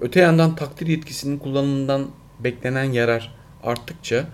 öte 0.00 0.20
yandan 0.20 0.56
takdir 0.56 0.86
yetkisinin 0.86 1.38
kullanımından 1.38 2.06
beklenen 2.40 2.84
yarar 2.84 3.34
arttıkça 3.62 4.26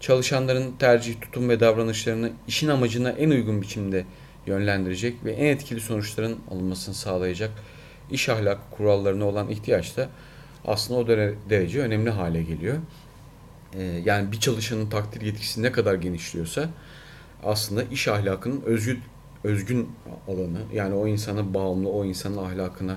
çalışanların 0.00 0.72
tercih, 0.78 1.20
tutum 1.20 1.48
ve 1.48 1.60
davranışlarını 1.60 2.32
işin 2.48 2.68
amacına 2.68 3.10
en 3.10 3.30
uygun 3.30 3.62
biçimde 3.62 4.04
yönlendirecek 4.46 5.24
ve 5.24 5.32
en 5.32 5.44
etkili 5.44 5.80
sonuçların 5.80 6.38
alınmasını 6.50 6.94
sağlayacak 6.94 7.50
iş 8.10 8.28
ahlakı 8.28 8.60
kurallarına 8.70 9.24
olan 9.24 9.48
ihtiyaç 9.48 9.96
da 9.96 10.08
aslında 10.64 11.00
o 11.00 11.06
derece 11.50 11.80
önemli 11.80 12.10
hale 12.10 12.42
geliyor. 12.42 12.76
Ee, 13.74 13.82
yani 13.82 14.32
bir 14.32 14.40
çalışanın 14.40 14.90
takdir 14.90 15.20
yetkisi 15.20 15.62
ne 15.62 15.72
kadar 15.72 15.94
genişliyorsa 15.94 16.70
aslında 17.44 17.82
iş 17.82 18.08
ahlakının 18.08 18.62
özgün, 18.62 19.00
özgün 19.44 19.88
alanı 20.28 20.58
yani 20.72 20.94
o 20.94 21.06
insana 21.06 21.54
bağımlı, 21.54 21.88
o 21.88 22.04
insanın 22.04 22.36
ahlakına 22.36 22.96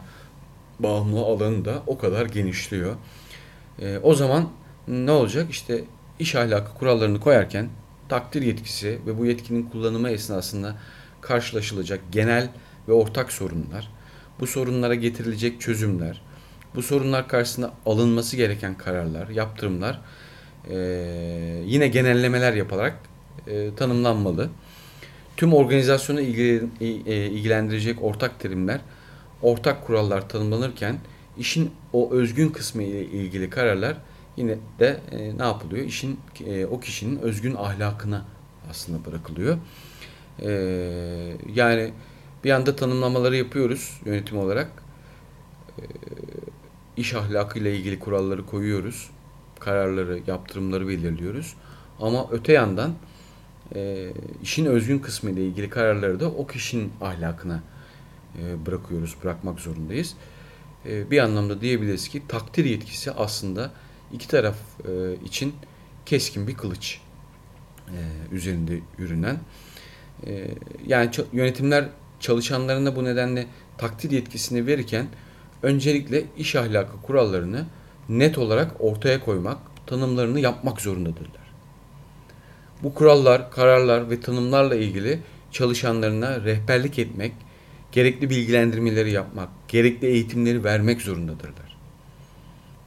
bağımlı 0.79 1.19
alanı 1.19 1.65
da 1.65 1.83
o 1.87 1.97
kadar 1.97 2.25
genişliyor. 2.25 2.95
Ee, 3.81 3.99
o 4.03 4.13
zaman 4.13 4.49
ne 4.87 5.11
olacak? 5.11 5.49
İşte 5.49 5.83
iş 6.21 6.35
ahlakı 6.35 6.73
kurallarını 6.73 7.19
koyarken 7.19 7.69
takdir 8.09 8.41
yetkisi 8.41 8.99
ve 9.07 9.17
bu 9.17 9.25
yetkinin 9.25 9.63
kullanımı 9.63 10.09
esnasında 10.09 10.75
karşılaşılacak 11.21 11.99
genel 12.11 12.49
ve 12.87 12.93
ortak 12.93 13.31
sorunlar, 13.31 13.91
bu 14.39 14.47
sorunlara 14.47 14.95
getirilecek 14.95 15.61
çözümler, 15.61 16.21
bu 16.75 16.81
sorunlar 16.81 17.27
karşısında 17.27 17.73
alınması 17.85 18.37
gereken 18.37 18.77
kararlar, 18.77 19.29
yaptırımlar 19.29 20.01
e, 20.69 20.75
yine 21.65 21.87
genellemeler 21.87 22.53
yapılarak 22.53 22.95
e, 23.47 23.75
tanımlanmalı. 23.75 24.49
Tüm 25.37 25.53
organizasyonu 25.53 26.21
e, 26.21 26.25
ilgilendirecek 27.27 28.03
ortak 28.03 28.39
terimler, 28.39 28.81
ortak 29.41 29.87
kurallar 29.87 30.29
tanımlanırken 30.29 30.97
işin 31.37 31.71
o 31.93 32.11
özgün 32.11 32.49
kısmı 32.49 32.83
ile 32.83 33.05
ilgili 33.05 33.49
kararlar 33.49 33.97
yine 34.37 34.57
de 34.79 34.99
e, 35.11 35.37
ne 35.37 35.43
yapılıyor? 35.43 35.85
İşin 35.85 36.19
e, 36.45 36.65
o 36.65 36.79
kişinin 36.79 37.19
özgün 37.19 37.55
ahlakına 37.55 38.25
aslında 38.69 39.05
bırakılıyor. 39.05 39.57
E, 40.41 40.51
yani 41.53 41.93
bir 42.43 42.51
anda 42.51 42.75
tanımlamaları 42.75 43.35
yapıyoruz 43.35 44.01
yönetim 44.05 44.37
olarak. 44.37 44.71
E, 45.79 45.83
iş 46.97 47.13
ahlakıyla 47.13 47.71
ilgili 47.71 47.99
kuralları 47.99 48.45
koyuyoruz. 48.45 49.09
Kararları, 49.59 50.19
yaptırımları 50.27 50.87
belirliyoruz. 50.87 51.55
Ama 51.99 52.27
öte 52.31 52.53
yandan 52.53 52.93
e, 53.75 54.11
işin 54.41 54.65
özgün 54.65 54.99
kısmı 54.99 55.31
ile 55.31 55.45
ilgili 55.45 55.69
kararları 55.69 56.19
da 56.19 56.31
o 56.31 56.47
kişinin 56.47 56.91
ahlakına 57.01 57.63
e, 58.39 58.65
bırakıyoruz, 58.65 59.15
bırakmak 59.23 59.59
zorundayız. 59.59 60.15
E, 60.85 61.11
bir 61.11 61.19
anlamda 61.19 61.61
diyebiliriz 61.61 62.07
ki 62.09 62.23
takdir 62.27 62.65
yetkisi 62.65 63.11
aslında 63.11 63.71
iki 64.13 64.27
taraf 64.27 64.55
e, 64.87 65.15
için 65.25 65.53
keskin 66.05 66.47
bir 66.47 66.55
kılıç 66.55 66.99
e, 67.87 67.99
üzerinde 68.31 68.79
yürünen. 68.97 69.39
E, 70.27 70.47
yani 70.87 71.09
yönetimler 71.33 71.85
çalışanlarına 72.19 72.95
bu 72.95 73.03
nedenle 73.03 73.47
takdir 73.77 74.11
yetkisini 74.11 74.67
verirken 74.67 75.07
öncelikle 75.63 76.23
iş 76.37 76.55
ahlakı 76.55 77.01
kurallarını 77.01 77.65
net 78.09 78.37
olarak 78.37 78.71
ortaya 78.79 79.19
koymak, 79.19 79.57
tanımlarını 79.87 80.39
yapmak 80.39 80.81
zorundadırlar. 80.81 81.41
bu 82.83 82.93
kurallar, 82.93 83.51
kararlar 83.51 84.09
ve 84.09 84.19
tanımlarla 84.19 84.75
ilgili 84.75 85.19
çalışanlarına 85.51 86.43
rehberlik 86.43 86.99
etmek, 86.99 87.33
gerekli 87.91 88.29
bilgilendirmeleri 88.29 89.11
yapmak, 89.11 89.49
gerekli 89.67 90.07
eğitimleri 90.07 90.63
vermek 90.63 91.01
zorundadırlar. 91.01 91.70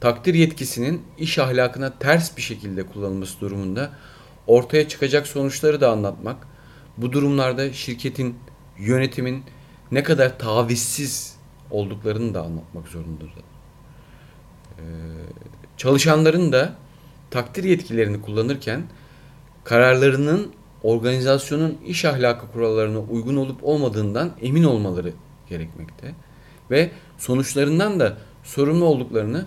Takdir 0.05 0.33
yetkisinin 0.33 1.01
iş 1.17 1.39
ahlakına 1.39 1.99
ters 1.99 2.37
bir 2.37 2.41
şekilde 2.41 2.83
kullanılması 2.85 3.39
durumunda 3.41 3.91
ortaya 4.47 4.87
çıkacak 4.87 5.27
sonuçları 5.27 5.81
da 5.81 5.91
anlatmak, 5.91 6.47
bu 6.97 7.11
durumlarda 7.11 7.73
şirketin, 7.73 8.35
yönetimin 8.77 9.43
ne 9.91 10.03
kadar 10.03 10.39
tavizsiz 10.39 11.37
olduklarını 11.71 12.33
da 12.33 12.41
anlatmak 12.41 12.87
zorundadırlar. 12.87 13.43
Ee, 14.77 14.83
çalışanların 15.77 16.51
da 16.51 16.75
takdir 17.31 17.63
yetkilerini 17.63 18.21
kullanırken 18.21 18.83
kararlarının 19.63 20.51
organizasyonun 20.83 21.77
iş 21.85 22.05
ahlakı 22.05 22.51
kurallarına 22.51 22.99
uygun 22.99 23.35
olup 23.35 23.63
olmadığından 23.63 24.31
emin 24.41 24.63
olmaları 24.63 25.13
gerekmekte 25.49 26.15
ve 26.71 26.91
sonuçlarından 27.17 27.99
da 27.99 28.17
sorumlu 28.43 28.85
olduklarını 28.85 29.45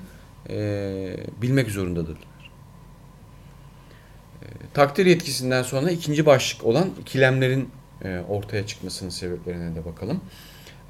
e, 0.51 1.17
bilmek 1.43 1.71
zorundadırlar. 1.71 2.51
E, 4.43 4.47
takdir 4.75 5.07
yetkisinden 5.07 5.63
sonra 5.63 5.91
ikinci 5.91 6.27
başlık 6.27 6.65
olan 6.65 6.91
ikilemlerin 7.01 7.69
e, 8.05 8.21
ortaya 8.29 8.67
çıkmasının 8.67 9.11
sebeplerine 9.11 9.75
de 9.75 9.85
bakalım. 9.85 10.21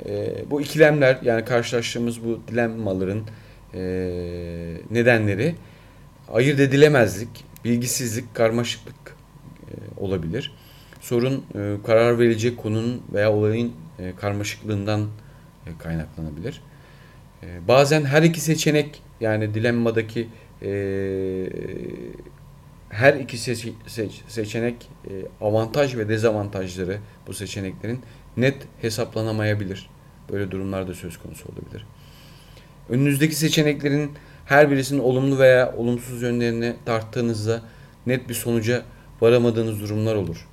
E, 0.07 0.35
bu 0.51 0.61
ikilemler 0.61 1.19
yani 1.23 1.45
karşılaştığımız 1.45 2.25
bu 2.25 2.41
dilemmaların 2.49 3.23
e, 3.75 3.81
nedenleri 4.91 5.55
ayırt 6.33 6.61
edilemezlik, 6.61 7.45
bilgisizlik, 7.65 8.35
karmaşıklık 8.35 9.17
e, 9.71 9.75
olabilir. 9.97 10.53
Sorun 11.01 11.45
e, 11.55 11.77
karar 11.87 12.19
verilecek 12.19 12.59
konunun 12.59 13.03
veya 13.13 13.33
olayın 13.33 13.73
e, 13.99 14.13
karmaşıklığından 14.17 15.09
e, 15.67 15.71
kaynaklanabilir. 15.79 16.63
E, 17.43 17.69
bazen 17.69 18.05
her 18.05 18.23
iki 18.23 18.41
seçenek 18.41 19.03
yani 19.21 19.55
dilemmadaki 19.55 20.29
e, 20.63 20.71
her 22.91 23.15
iki 23.15 23.39
seç, 23.39 23.69
seç, 23.87 24.23
seçenek 24.29 24.89
e, 25.11 25.11
avantaj 25.41 25.97
ve 25.97 26.09
dezavantajları 26.09 26.99
bu 27.27 27.35
seçeneklerin 27.35 28.01
net 28.37 28.57
hesaplanamayabilir. 28.81 29.91
Böyle 30.33 30.51
durumlarda 30.51 30.95
söz 30.95 31.19
konusu 31.19 31.45
olabilir. 31.49 31.87
Önünüzdeki 32.89 33.35
seçeneklerin 33.35 34.13
her 34.47 34.71
birisinin 34.71 35.01
olumlu 35.01 35.39
veya 35.39 35.77
olumsuz 35.77 36.23
yönlerini 36.23 36.77
tarttığınızda 36.85 37.63
net 38.07 38.29
bir 38.29 38.35
sonuca 38.35 38.83
varamadığınız 39.21 39.81
durumlar 39.81 40.15
olur. 40.15 40.49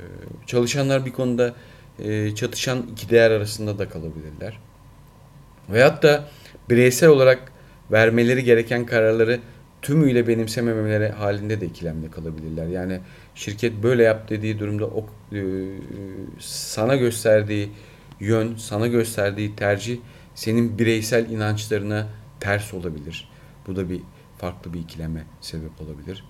Ee, 0.00 0.04
çalışanlar 0.46 1.06
bir 1.06 1.12
konuda 1.12 1.54
e, 1.98 2.34
çatışan 2.34 2.86
iki 2.92 3.10
değer 3.10 3.30
arasında 3.30 3.78
da 3.78 3.88
kalabilirler. 3.88 4.58
Veyahut 5.68 6.02
da 6.02 6.28
bireysel 6.70 7.08
olarak 7.08 7.52
vermeleri 7.92 8.44
gereken 8.44 8.86
kararları 8.86 9.40
tümüyle 9.82 10.28
benimsememeleri 10.28 11.08
halinde 11.08 11.60
de 11.60 11.66
ikilemde 11.66 12.10
kalabilirler. 12.10 12.66
Yani 12.66 13.00
şirket 13.34 13.82
böyle 13.82 14.02
yap 14.02 14.30
dediği 14.30 14.58
durumda 14.58 14.86
o 14.86 15.06
e, 15.32 15.42
sana 16.40 16.96
gösterdiği 16.96 17.70
yön, 18.20 18.56
sana 18.56 18.86
gösterdiği 18.86 19.56
tercih 19.56 19.98
senin 20.34 20.78
bireysel 20.78 21.30
inançlarına 21.30 22.06
ters 22.40 22.74
olabilir. 22.74 23.28
Bu 23.66 23.76
da 23.76 23.90
bir 23.90 24.00
farklı 24.38 24.74
bir 24.74 24.80
ikileme 24.80 25.24
sebep 25.40 25.80
olabilir. 25.80 26.24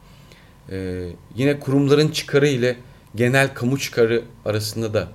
Ee, 0.71 1.09
yine 1.35 1.61
kurumların 1.61 2.09
çıkarı 2.09 2.49
ile 2.49 2.77
genel 3.15 3.55
kamu 3.55 3.79
çıkarı 3.79 4.23
arasında 4.45 4.95
da 4.95 5.09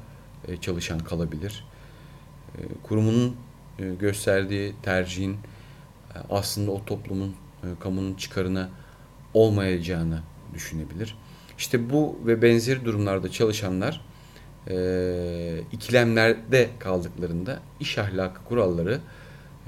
e, 0.47 0.57
çalışan 0.57 0.99
kalabilir. 0.99 1.65
E, 2.57 2.61
kurumunun 2.83 3.29
e, 3.29 3.33
gösterdiği 3.77 4.75
tercihin 4.83 5.33
e, 5.33 5.38
aslında 6.29 6.71
o 6.71 6.85
toplumun, 6.85 7.35
e, 7.63 7.67
kamunun 7.79 8.13
çıkarına 8.13 8.69
olmayacağını 9.33 10.21
düşünebilir. 10.53 11.17
İşte 11.57 11.89
bu 11.89 12.19
ve 12.25 12.41
benzeri 12.41 12.85
durumlarda 12.85 13.31
çalışanlar 13.31 14.01
e, 14.69 15.61
ikilemlerde 15.71 16.69
kaldıklarında 16.79 17.59
iş 17.79 17.97
ahlakı 17.97 18.43
kuralları 18.43 18.99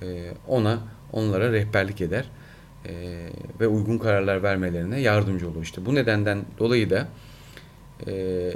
e, 0.01 0.31
ona 0.47 0.79
onlara 1.13 1.51
rehberlik 1.51 2.01
eder 2.01 2.25
e, 2.85 2.93
ve 3.59 3.67
uygun 3.67 3.97
kararlar 3.97 4.43
vermelerine 4.43 4.99
yardımcı 4.99 5.49
olur. 5.49 5.63
İşte 5.63 5.85
bu 5.85 5.95
nedenden 5.95 6.45
dolayı 6.59 6.89
da 6.89 7.07
e, 8.07 8.53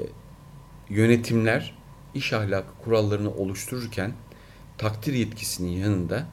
yönetimler 0.89 1.77
iş 2.13 2.33
ahlakı 2.33 2.83
kurallarını 2.83 3.33
oluştururken 3.33 4.11
takdir 4.81 5.13
yetkisinin 5.13 5.71
yanında 5.71 6.25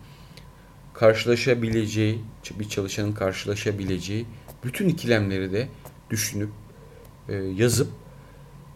karşılaşabileceği, 0.94 2.24
bir 2.58 2.68
çalışanın 2.68 3.12
karşılaşabileceği 3.12 4.26
bütün 4.64 4.88
ikilemleri 4.88 5.52
de 5.52 5.68
düşünüp 6.10 6.50
e, 7.28 7.34
yazıp 7.34 7.88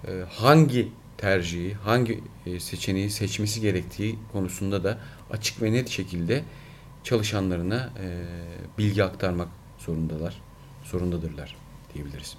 e, 0.09 0.11
hangi 0.29 0.89
tercihi, 1.19 1.75
hangi 1.75 2.21
e, 2.47 2.61
seçeneği 2.61 3.11
seçmesi 3.11 3.61
gerektiği 3.61 4.19
konusunda 4.33 4.85
da 4.85 4.99
açık 5.31 5.63
ve 5.63 5.73
net 5.73 5.89
şekilde 5.89 6.45
çalışanlarına 7.05 7.91
bilgi 8.79 9.05
aktarmak 9.05 9.49
zorundalar, 9.79 10.43
zorundadırlar 10.85 11.57
diyebiliriz. 11.95 12.37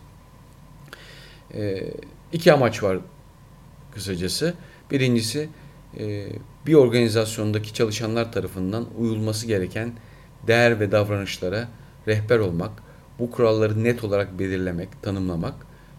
İki 2.34 2.54
amaç 2.54 2.84
var 2.84 2.98
kısacası. 3.92 4.54
Birincisi 4.92 5.50
bir 6.66 6.74
organizasyondaki 6.74 7.74
çalışanlar 7.74 8.32
tarafından 8.32 8.86
uyulması 8.98 9.48
gereken 9.48 9.94
değer 10.48 10.80
ve 10.80 10.92
davranışlara 10.92 11.68
rehber 12.08 12.40
olmak, 12.40 12.72
bu 13.20 13.32
kuralları 13.32 13.84
net 13.84 14.04
olarak 14.04 14.40
belirlemek, 14.40 15.02
tanımlamak 15.02 15.54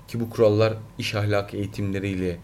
ki 0.08 0.20
bu 0.20 0.30
kurallar 0.30 0.74
iş 0.98 1.14
ahlakı 1.14 1.56
eğitimleriyle, 1.56 2.38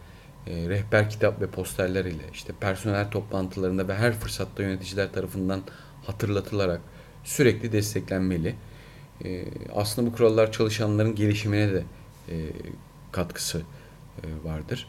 e, 0.46 0.68
rehber 0.68 1.10
kitap 1.10 1.40
ve 1.40 1.46
posterler 1.46 2.04
ile 2.04 2.22
işte 2.32 2.52
personel 2.60 3.10
toplantılarında 3.10 3.88
ve 3.88 3.94
her 3.94 4.12
fırsatta 4.12 4.62
yöneticiler 4.62 5.12
tarafından 5.12 5.60
hatırlatılarak 6.06 6.80
sürekli 7.24 7.72
desteklenmeli. 7.72 8.54
E, 9.24 9.44
aslında 9.74 10.10
bu 10.10 10.16
kurallar 10.16 10.52
çalışanların 10.52 11.14
gelişimine 11.14 11.72
de 11.72 11.84
e, 12.28 12.34
katkısı 13.12 13.62
e, 14.22 14.48
vardır. 14.48 14.86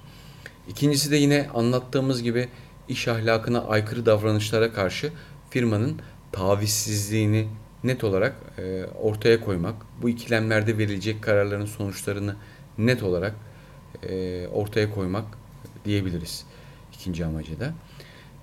İkincisi 0.70 1.12
de 1.12 1.16
yine 1.16 1.50
anlattığımız 1.54 2.24
gibi 2.24 2.50
iş 2.88 3.08
ahlakına 3.08 3.64
aykırı 3.64 4.06
davranışlara 4.06 4.74
karşı 4.74 5.12
firmanın 5.50 6.00
tavizsizliğini 6.32 7.48
net 7.84 8.04
olarak 8.04 8.36
e, 8.58 8.86
ortaya 9.02 9.42
koymak, 9.42 9.76
bu 10.02 10.10
ikilemlerde 10.10 10.78
verilecek 10.78 11.22
kararların 11.22 11.66
sonuçlarını 11.66 12.36
net 12.78 13.04
olarak 13.04 13.36
e, 14.10 14.48
ortaya 14.48 14.94
koymak 14.94 15.26
diyebiliriz 15.86 16.46
ikinci 16.94 17.26
amacı 17.26 17.60
da. 17.60 17.74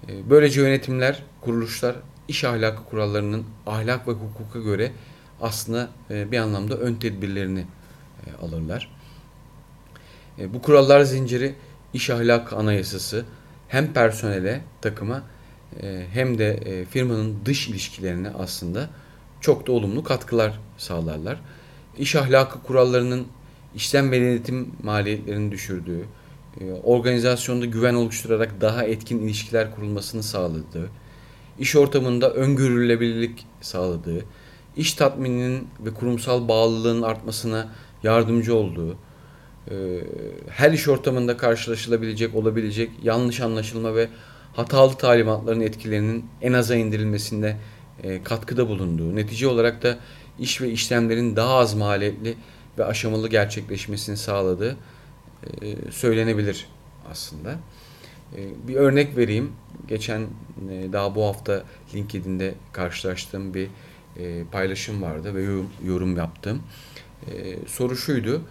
E, 0.08 0.30
böylece 0.30 0.60
yönetimler, 0.60 1.22
kuruluşlar 1.40 1.96
iş 2.28 2.44
ahlakı 2.44 2.84
kurallarının 2.84 3.44
ahlak 3.66 4.08
ve 4.08 4.12
hukuka 4.12 4.58
göre 4.58 4.92
aslında 5.40 5.88
e, 6.10 6.32
bir 6.32 6.38
anlamda 6.38 6.76
ön 6.76 6.94
tedbirlerini 6.94 7.66
e, 8.26 8.44
alırlar. 8.46 8.90
E, 10.38 10.54
bu 10.54 10.62
kurallar 10.62 11.02
zinciri 11.02 11.54
iş 11.94 12.10
ahlak 12.10 12.52
anayasası 12.52 13.24
hem 13.68 13.92
personele, 13.92 14.60
takıma 14.80 15.22
hem 16.12 16.38
de 16.38 16.84
firmanın 16.90 17.36
dış 17.44 17.68
ilişkilerine 17.68 18.30
aslında 18.38 18.90
çok 19.40 19.66
da 19.66 19.72
olumlu 19.72 20.04
katkılar 20.04 20.60
sağlarlar. 20.78 21.40
İş 21.98 22.16
ahlakı 22.16 22.62
kurallarının 22.62 23.26
işlem 23.74 24.10
ve 24.10 24.20
denetim 24.20 24.72
maliyetlerini 24.82 25.52
düşürdüğü, 25.52 26.04
organizasyonda 26.84 27.64
güven 27.64 27.94
oluşturarak 27.94 28.60
daha 28.60 28.84
etkin 28.84 29.18
ilişkiler 29.18 29.74
kurulmasını 29.74 30.22
sağladığı, 30.22 30.90
iş 31.58 31.76
ortamında 31.76 32.30
öngörülebilirlik 32.34 33.46
sağladığı, 33.60 34.24
iş 34.76 34.94
tatmininin 34.94 35.68
ve 35.80 35.94
kurumsal 35.94 36.48
bağlılığın 36.48 37.02
artmasına 37.02 37.68
yardımcı 38.02 38.54
olduğu, 38.54 38.92
e, 38.92 38.96
her 40.50 40.72
iş 40.72 40.88
ortamında 40.88 41.36
karşılaşılabilecek, 41.36 42.34
olabilecek 42.34 42.90
yanlış 43.02 43.40
anlaşılma 43.40 43.94
ve 43.94 44.08
hatalı 44.56 44.94
talimatların 44.94 45.60
etkilerinin 45.60 46.24
en 46.42 46.52
aza 46.52 46.76
indirilmesinde 46.76 47.56
e, 48.02 48.22
katkıda 48.22 48.68
bulunduğu, 48.68 49.16
netice 49.16 49.48
olarak 49.48 49.82
da 49.82 49.98
iş 50.38 50.60
ve 50.60 50.70
işlemlerin 50.70 51.36
daha 51.36 51.54
az 51.54 51.74
maliyetli 51.74 52.34
ve 52.78 52.84
aşamalı 52.84 53.28
gerçekleşmesini 53.28 54.16
sağladığı 54.16 54.76
e, 55.62 55.92
söylenebilir 55.92 56.66
aslında. 57.10 57.56
Bir 58.68 58.74
örnek 58.74 59.16
vereyim 59.16 59.52
geçen 59.88 60.20
e, 60.70 60.92
daha 60.92 61.14
bu 61.14 61.24
hafta 61.24 61.62
LinkedIn'de 61.94 62.54
karşılaştığım 62.72 63.54
bir 63.54 63.68
e, 64.16 64.44
paylaşım 64.52 65.02
vardı 65.02 65.34
ve 65.34 65.42
yorum, 65.84 66.16
yaptım. 66.16 66.62
E, 67.30 67.56
soru 67.66 67.96
şuydu. 67.96 68.42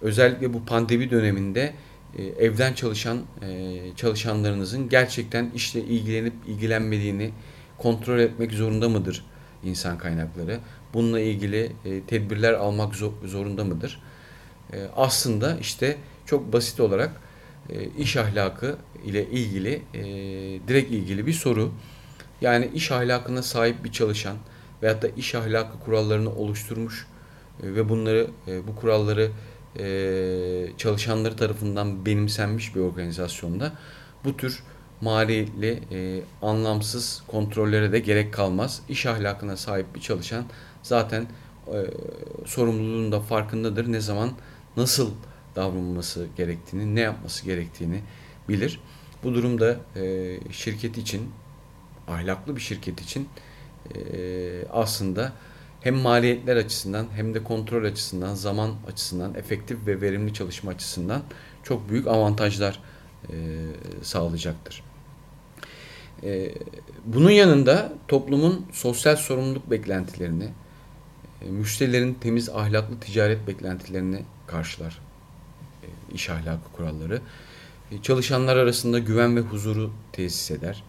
Özellikle 0.00 0.54
bu 0.54 0.64
pandemi 0.64 1.10
döneminde 1.10 1.74
e, 2.18 2.22
evden 2.22 2.74
çalışan 2.74 3.18
e, 3.42 3.80
çalışanlarınızın 3.96 4.88
gerçekten 4.88 5.50
işle 5.54 5.80
ilgilenip 5.80 6.34
ilgilenmediğini 6.46 7.30
kontrol 7.78 8.18
etmek 8.18 8.52
zorunda 8.52 8.88
mıdır 8.88 9.24
insan 9.64 9.98
kaynakları? 9.98 10.60
Bununla 10.94 11.20
ilgili 11.20 11.72
e, 11.84 12.00
tedbirler 12.00 12.52
almak 12.52 12.94
zorunda 13.24 13.64
mıdır? 13.64 14.00
Aslında 14.96 15.58
işte 15.60 15.96
çok 16.26 16.52
basit 16.52 16.80
olarak 16.80 17.10
iş 17.98 18.16
ahlakı 18.16 18.76
ile 19.04 19.30
ilgili 19.30 19.82
direkt 20.68 20.90
ilgili 20.92 21.26
bir 21.26 21.32
soru. 21.32 21.72
Yani 22.40 22.70
iş 22.74 22.92
ahlakına 22.92 23.42
sahip 23.42 23.84
bir 23.84 23.92
çalışan 23.92 24.36
veyahut 24.82 25.02
da 25.02 25.08
iş 25.08 25.34
ahlakı 25.34 25.80
kurallarını 25.80 26.34
oluşturmuş 26.34 27.06
ve 27.62 27.88
bunları 27.88 28.30
bu 28.68 28.76
kuralları 28.76 29.30
e, 29.78 30.66
çalışanları 30.78 31.36
tarafından 31.36 32.06
benimsenmiş 32.06 32.74
bir 32.74 32.80
organizasyonda 32.80 33.72
bu 34.24 34.36
tür 34.36 34.62
maliyetli, 35.00 35.82
e, 35.92 36.22
anlamsız 36.42 37.22
kontrollere 37.26 37.92
de 37.92 37.98
gerek 37.98 38.34
kalmaz. 38.34 38.82
İş 38.88 39.06
ahlakına 39.06 39.56
sahip 39.56 39.94
bir 39.94 40.00
çalışan 40.00 40.44
zaten 40.82 41.26
e, 41.66 41.78
sorumluluğun 42.44 43.12
da 43.12 43.20
farkındadır. 43.20 43.92
Ne 43.92 44.00
zaman 44.00 44.32
nasıl 44.76 45.10
davranması 45.56 46.26
gerektiğini, 46.36 46.94
ne 46.94 47.00
yapması 47.00 47.44
gerektiğini 47.44 48.00
bilir. 48.48 48.80
Bu 49.22 49.34
durumda 49.34 49.76
e, 49.96 50.38
şirket 50.50 50.98
için, 50.98 51.30
ahlaklı 52.08 52.56
bir 52.56 52.60
şirket 52.60 53.00
için 53.00 53.28
e, 53.94 53.98
aslında 54.72 55.32
hem 55.84 55.94
maliyetler 55.94 56.56
açısından 56.56 57.06
hem 57.16 57.34
de 57.34 57.44
kontrol 57.44 57.84
açısından, 57.84 58.34
zaman 58.34 58.74
açısından, 58.92 59.34
efektif 59.34 59.86
ve 59.86 60.00
verimli 60.00 60.34
çalışma 60.34 60.70
açısından 60.70 61.22
çok 61.62 61.88
büyük 61.88 62.06
avantajlar 62.06 62.80
e, 63.28 63.34
sağlayacaktır. 64.02 64.82
E, 66.22 66.54
bunun 67.04 67.30
yanında 67.30 67.92
toplumun 68.08 68.66
sosyal 68.72 69.16
sorumluluk 69.16 69.70
beklentilerini, 69.70 70.48
e, 71.42 71.50
müşterilerin 71.50 72.14
temiz 72.14 72.48
ahlaklı 72.48 73.00
ticaret 73.00 73.46
beklentilerini 73.46 74.22
karşılar 74.46 75.00
e, 75.82 76.14
iş 76.14 76.30
ahlakı 76.30 76.72
kuralları. 76.72 77.20
E, 77.92 78.02
çalışanlar 78.02 78.56
arasında 78.56 78.98
güven 78.98 79.36
ve 79.36 79.40
huzuru 79.40 79.90
tesis 80.12 80.50
eder. 80.50 80.84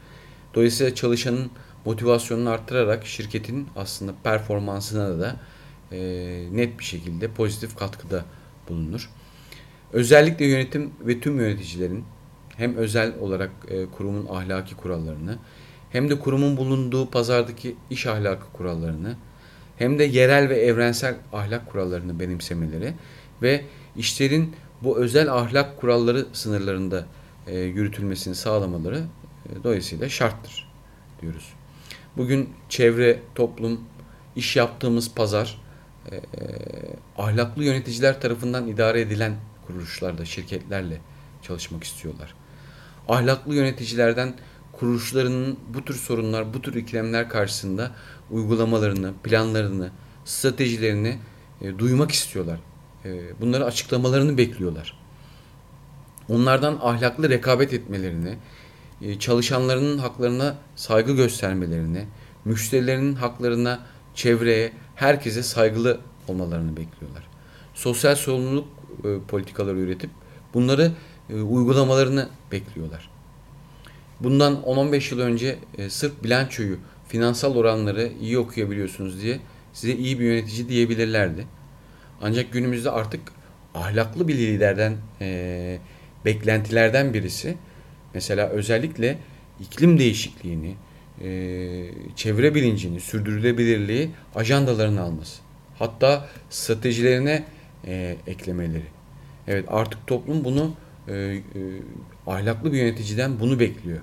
Dolayısıyla 0.54 0.96
çalışanın 0.96 1.52
motivasyonunu 1.86 2.50
arttırarak 2.50 3.06
şirketin 3.06 3.68
aslında 3.76 4.14
performansına 4.24 5.20
da 5.20 5.36
e, 5.92 5.98
net 6.52 6.80
bir 6.80 6.84
şekilde 6.84 7.28
pozitif 7.28 7.76
katkıda 7.76 8.26
bulunur. 8.70 9.10
Özellikle 9.94 10.46
yönetim 10.46 10.92
ve 11.02 11.20
tüm 11.20 11.40
yöneticilerin 11.40 12.06
hem 12.58 12.76
özel 12.76 13.20
olarak 13.20 13.52
e, 13.68 13.86
kurumun 13.86 14.28
ahlaki 14.36 14.76
kurallarını 14.76 15.38
hem 15.92 16.10
de 16.10 16.20
kurumun 16.20 16.58
bulunduğu 16.58 17.10
pazardaki 17.10 17.76
iş 17.90 18.08
ahlakı 18.08 18.52
kurallarını 18.54 19.16
hem 19.78 20.00
de 20.00 20.04
yerel 20.04 20.50
ve 20.50 20.56
evrensel 20.56 21.16
ahlak 21.34 21.72
kurallarını 21.72 22.20
benimsemeleri 22.20 22.94
ve 23.42 23.66
işlerin 23.96 24.56
bu 24.84 24.98
özel 24.98 25.34
ahlak 25.34 25.78
kuralları 25.78 26.26
sınırlarında 26.34 27.06
e, 27.48 27.60
yürütülmesini 27.60 28.36
sağlamaları 28.36 29.04
e, 29.46 29.64
dolayısıyla 29.64 30.10
şarttır 30.10 30.72
diyoruz. 31.22 31.54
Bugün 32.18 32.50
çevre, 32.70 33.20
toplum, 33.36 33.82
iş 34.36 34.56
yaptığımız 34.56 35.14
pazar 35.14 35.62
e, 36.12 36.22
ahlaklı 37.18 37.64
yöneticiler 37.64 38.22
tarafından 38.22 38.68
idare 38.68 39.02
edilen 39.02 39.36
kuruluşlarda, 39.68 40.26
şirketlerle 40.26 41.02
çalışmak 41.42 41.84
istiyorlar. 41.84 42.34
Ahlaklı 43.08 43.56
yöneticilerden 43.56 44.34
kuruluşlarının 44.72 45.58
bu 45.74 45.86
tür 45.86 45.96
sorunlar, 45.96 46.54
bu 46.54 46.62
tür 46.62 46.76
ikilemler 46.76 47.30
karşısında 47.30 47.92
uygulamalarını, 48.32 49.14
planlarını, 49.24 49.90
stratejilerini 50.26 51.18
e, 51.62 51.80
duymak 51.80 52.12
istiyorlar. 52.12 52.60
E, 53.06 53.42
bunları 53.42 53.66
açıklamalarını 53.66 54.38
bekliyorlar. 54.38 55.00
Onlardan 56.30 56.80
ahlaklı 56.82 57.30
rekabet 57.30 57.74
etmelerini, 57.74 58.38
çalışanlarının 59.20 59.98
haklarına 59.98 60.56
saygı 60.76 61.16
göstermelerini, 61.16 62.06
müşterilerinin 62.46 63.16
haklarına, 63.16 63.80
çevreye, 64.16 64.72
herkese 64.96 65.44
saygılı 65.44 66.00
olmalarını 66.28 66.78
bekliyorlar. 66.78 67.28
Sosyal 67.74 68.16
sorumluluk 68.16 68.68
e, 69.04 69.08
politikaları 69.28 69.78
üretip 69.78 70.10
bunları 70.54 70.92
e, 71.30 71.42
uygulamalarını 71.42 72.30
bekliyorlar. 72.52 73.10
Bundan 74.20 74.54
10-15 74.54 75.14
yıl 75.14 75.22
önce 75.22 75.60
e, 75.78 75.90
sırf 75.90 76.24
bilançoyu, 76.24 76.78
finansal 77.08 77.56
oranları 77.56 78.12
iyi 78.22 78.38
okuyabiliyorsunuz 78.38 79.22
diye 79.22 79.40
size 79.74 79.94
iyi 79.94 80.20
bir 80.20 80.26
yönetici 80.26 80.70
diyebilirlerdi. 80.70 81.48
Ancak 82.22 82.52
günümüzde 82.52 82.92
artık 82.92 83.22
ahlaklı 83.74 84.28
bir 84.28 84.36
liderden 84.38 84.98
e, 85.22 85.80
beklentilerden 86.26 87.14
birisi 87.14 87.58
Mesela 88.16 88.50
özellikle 88.50 89.18
iklim 89.60 90.00
değişikliğini, 90.00 90.76
e, 91.22 91.28
çevre 92.16 92.56
bilincini, 92.56 93.00
sürdürülebilirliği 93.00 94.10
ajandalarına 94.36 95.02
alması. 95.02 95.42
Hatta 95.80 96.30
stratejilerine 96.50 97.44
e, 97.88 98.18
eklemeleri. 98.28 98.84
Evet 99.48 99.66
artık 99.68 100.08
toplum 100.08 100.44
bunu 100.44 100.74
e, 101.08 101.14
e, 101.14 101.42
ahlaklı 102.28 102.74
bir 102.74 102.78
yöneticiden 102.78 103.40
bunu 103.40 103.60
bekliyor. 103.60 104.00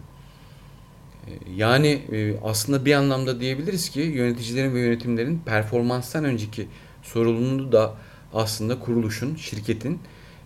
E, 1.27 1.31
yani 1.57 1.88
e, 2.12 2.35
aslında 2.44 2.85
bir 2.85 2.94
anlamda 2.94 3.40
diyebiliriz 3.40 3.90
ki 3.90 4.01
yöneticilerin 4.01 4.75
ve 4.75 4.81
yönetimlerin 4.81 5.42
performanstan 5.46 6.25
önceki 6.25 6.68
sorumluluğu 7.03 7.72
da 7.72 7.94
aslında 8.35 8.79
kuruluşun, 8.79 9.35
şirketin 9.37 10.01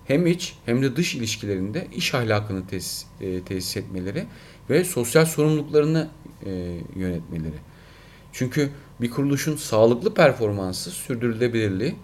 hem 0.07 0.27
iç 0.27 0.55
hem 0.67 0.83
de 0.83 0.97
dış 0.97 1.15
ilişkilerinde 1.15 1.87
iş 1.97 2.15
ahlakını 2.15 2.67
tesis, 2.67 3.07
e, 3.21 3.43
tesis 3.43 3.77
etmeleri 3.77 4.25
ve 4.71 4.85
sosyal 4.85 5.25
sorumluluklarını 5.25 6.09
e, 6.47 6.51
yönetmeleri. 6.97 7.59
Çünkü 8.33 8.71
bir 9.01 9.11
kuruluşun 9.11 9.57
sağlıklı 9.57 10.15
performansı, 10.15 10.91
sürdürülebilirliği 10.91 11.97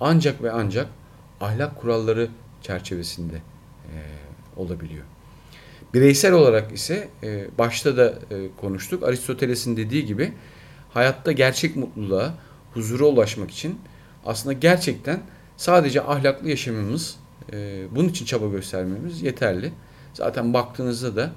ancak 0.00 0.42
ve 0.42 0.52
ancak 0.52 0.88
ahlak 1.40 1.80
kuralları 1.80 2.28
çerçevesinde 2.62 3.36
e, 3.36 3.96
olabiliyor. 4.56 5.04
Bireysel 5.94 6.32
olarak 6.32 6.72
ise 6.72 7.08
e, 7.22 7.46
başta 7.58 7.96
da 7.96 8.08
e, 8.30 8.48
konuştuk. 8.60 9.02
Aristoteles'in 9.02 9.76
dediği 9.76 10.06
gibi 10.06 10.32
hayatta 10.90 11.32
gerçek 11.32 11.76
mutluluğa, 11.76 12.34
huzura 12.74 13.04
ulaşmak 13.04 13.50
için 13.50 13.78
aslında 14.26 14.52
gerçekten 14.52 15.22
sadece 15.56 16.02
ahlaklı 16.02 16.48
yaşamımız 16.48 17.16
e, 17.52 17.84
bunun 17.90 18.08
için 18.08 18.24
çaba 18.24 18.48
göstermemiz 18.48 19.22
yeterli. 19.22 19.72
Zaten 20.14 20.54
baktığınızda 20.54 21.16
da 21.16 21.32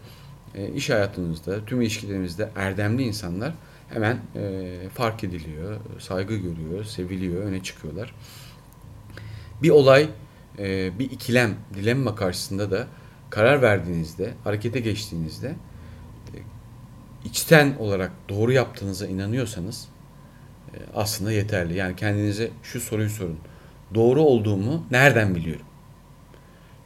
e, 0.56 0.70
iş 0.70 0.90
hayatınızda, 0.90 1.66
tüm 1.66 1.82
ilişkilerimizde 1.82 2.50
erdemli 2.56 3.04
insanlar 3.04 3.54
hemen 3.90 4.20
e, 4.36 4.74
fark 4.94 5.24
ediliyor, 5.24 5.80
saygı 6.00 6.36
görüyor, 6.36 6.84
seviliyor, 6.84 7.44
öne 7.44 7.64
çıkıyorlar. 7.64 8.16
Bir 9.64 9.70
olay, 9.70 10.10
e, 10.60 11.00
bir 11.00 11.12
ikilem, 11.12 11.56
dilemma 11.74 12.16
karşısında 12.16 12.72
da 12.72 12.88
karar 13.30 13.62
verdiğinizde, 13.62 14.34
harekete 14.44 14.80
geçtiğinizde 14.80 15.56
içten 17.26 17.76
olarak 17.80 18.12
doğru 18.30 18.52
yaptığınıza 18.52 19.08
inanıyorsanız 19.08 19.88
aslında 20.96 21.32
yeterli. 21.32 21.78
Yani 21.78 21.96
kendinize 21.96 22.50
şu 22.64 22.80
soruyu 22.80 23.10
sorun. 23.10 23.40
Doğru 23.96 24.22
olduğumu 24.22 24.86
nereden 24.92 25.36
biliyorum? 25.36 25.66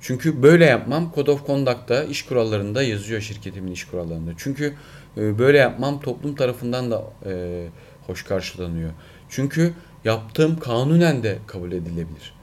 Çünkü 0.02 0.44
böyle 0.44 0.66
yapmam 0.66 1.12
Code 1.16 1.32
of 1.32 1.48
Conduct'ta 1.48 2.04
iş 2.04 2.26
kurallarında 2.26 2.84
yazıyor 2.84 3.22
şirketimin 3.22 3.72
iş 3.72 3.86
kurallarında. 3.86 4.32
Çünkü 4.38 4.74
e, 5.18 5.40
böyle 5.40 5.58
yapmam 5.58 6.02
toplum 6.02 6.36
tarafından 6.36 6.92
da 6.92 7.04
e, 7.26 7.68
hoş 8.08 8.24
karşılanıyor. 8.24 8.92
Çünkü 9.30 9.74
yaptığım 10.04 10.60
kanunen 10.60 11.24
de 11.24 11.38
kabul 11.48 11.72
edilebilir. 11.72 12.34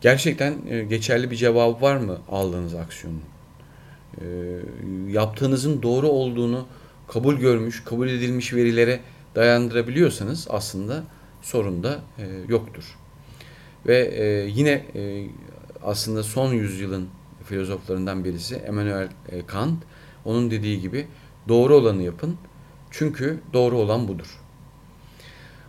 Gerçekten 0.00 0.54
e, 0.68 0.84
geçerli 0.84 1.30
bir 1.30 1.36
cevabı 1.36 1.82
var 1.82 1.96
mı 1.96 2.18
aldığınız 2.28 2.74
aksiyonun? 2.74 3.22
Yaptığınızın 5.08 5.82
doğru 5.82 6.08
olduğunu 6.08 6.66
kabul 7.08 7.34
görmüş, 7.34 7.84
kabul 7.84 8.08
edilmiş 8.08 8.54
verilere 8.54 9.00
dayandırabiliyorsanız 9.34 10.46
aslında 10.50 11.04
sorun 11.42 11.82
da 11.82 12.00
yoktur. 12.48 12.84
Ve 13.86 14.14
yine 14.54 14.84
aslında 15.86 16.22
son 16.22 16.52
yüzyılın 16.52 17.08
filozoflarından 17.44 18.24
birisi 18.24 18.54
Emmanuel 18.54 19.08
e, 19.28 19.46
Kant. 19.46 19.82
Onun 20.24 20.50
dediği 20.50 20.80
gibi 20.80 21.06
doğru 21.48 21.74
olanı 21.74 22.02
yapın 22.02 22.36
çünkü 22.90 23.40
doğru 23.52 23.78
olan 23.78 24.08
budur. 24.08 24.40